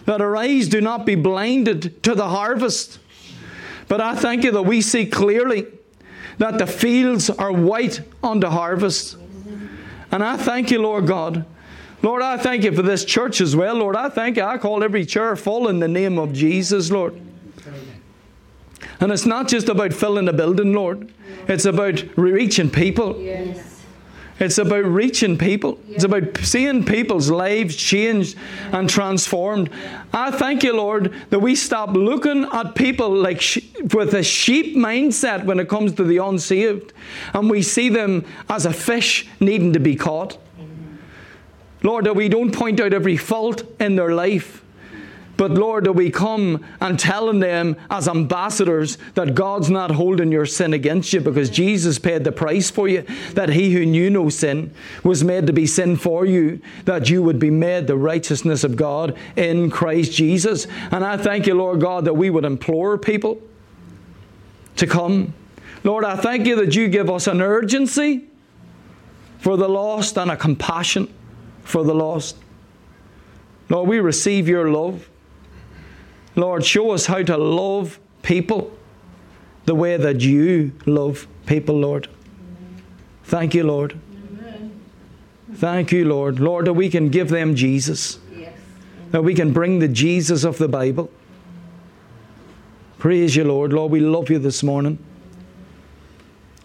[0.07, 2.99] that our eyes do not be blinded to the harvest.
[3.89, 5.67] But I thank you that we see clearly
[6.39, 9.17] that the fields are white unto harvest.
[10.11, 11.45] And I thank you, Lord God.
[12.03, 13.97] Lord, I thank you for this church as well, Lord.
[13.97, 14.43] I thank you.
[14.43, 17.19] I call every chair full in the name of Jesus, Lord.
[19.01, 21.13] And it's not just about filling a building, Lord.
[21.49, 23.21] It's about reaching people.
[23.21, 23.74] Yes.
[24.41, 25.79] It's about reaching people.
[25.89, 28.37] It's about seeing people's lives changed
[28.73, 29.71] and transformed.
[30.13, 33.61] I thank you, Lord, that we stop looking at people like sh-
[33.95, 36.93] with a sheep mindset when it comes to the unsaved,
[37.33, 40.37] and we see them as a fish needing to be caught.
[41.85, 44.64] Lord, that we don't point out every fault in their life.
[45.37, 50.47] But Lord, that we come and telling them as ambassadors that God's not holding your
[50.47, 54.29] sin against you because Jesus paid the price for you, that he who knew no
[54.29, 54.73] sin
[55.03, 58.77] was made to be sin for you, that you would be made the righteousness of
[58.77, 60.69] God in Christ Jesus.
[60.93, 63.41] And I thank you, Lord God, that we would implore people
[64.77, 65.35] to come.
[65.83, 68.25] Lord, I thank you that you give us an urgency
[69.39, 71.13] for the lost and a compassion
[71.65, 72.37] for the lost.
[73.69, 75.09] Lord, we receive your love.
[76.37, 78.77] Lord, show us how to love people
[79.67, 82.09] the way that you love people, Lord.
[83.25, 83.99] Thank you, Lord.
[85.55, 86.41] Thank you, Lord.
[86.41, 88.53] Lord, that we can give them Jesus, Yes.
[89.13, 91.11] that we can bring the Jesus of the Bible.
[92.99, 93.73] Praise you, Lord.
[93.73, 94.99] Lord, we love you this morning.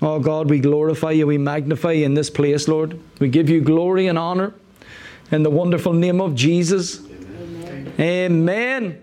[0.01, 2.99] Oh God, we glorify you, we magnify you in this place, Lord.
[3.19, 4.53] We give you glory and honor
[5.31, 7.01] in the wonderful name of Jesus.
[7.01, 7.93] Amen.
[7.99, 9.01] Amen.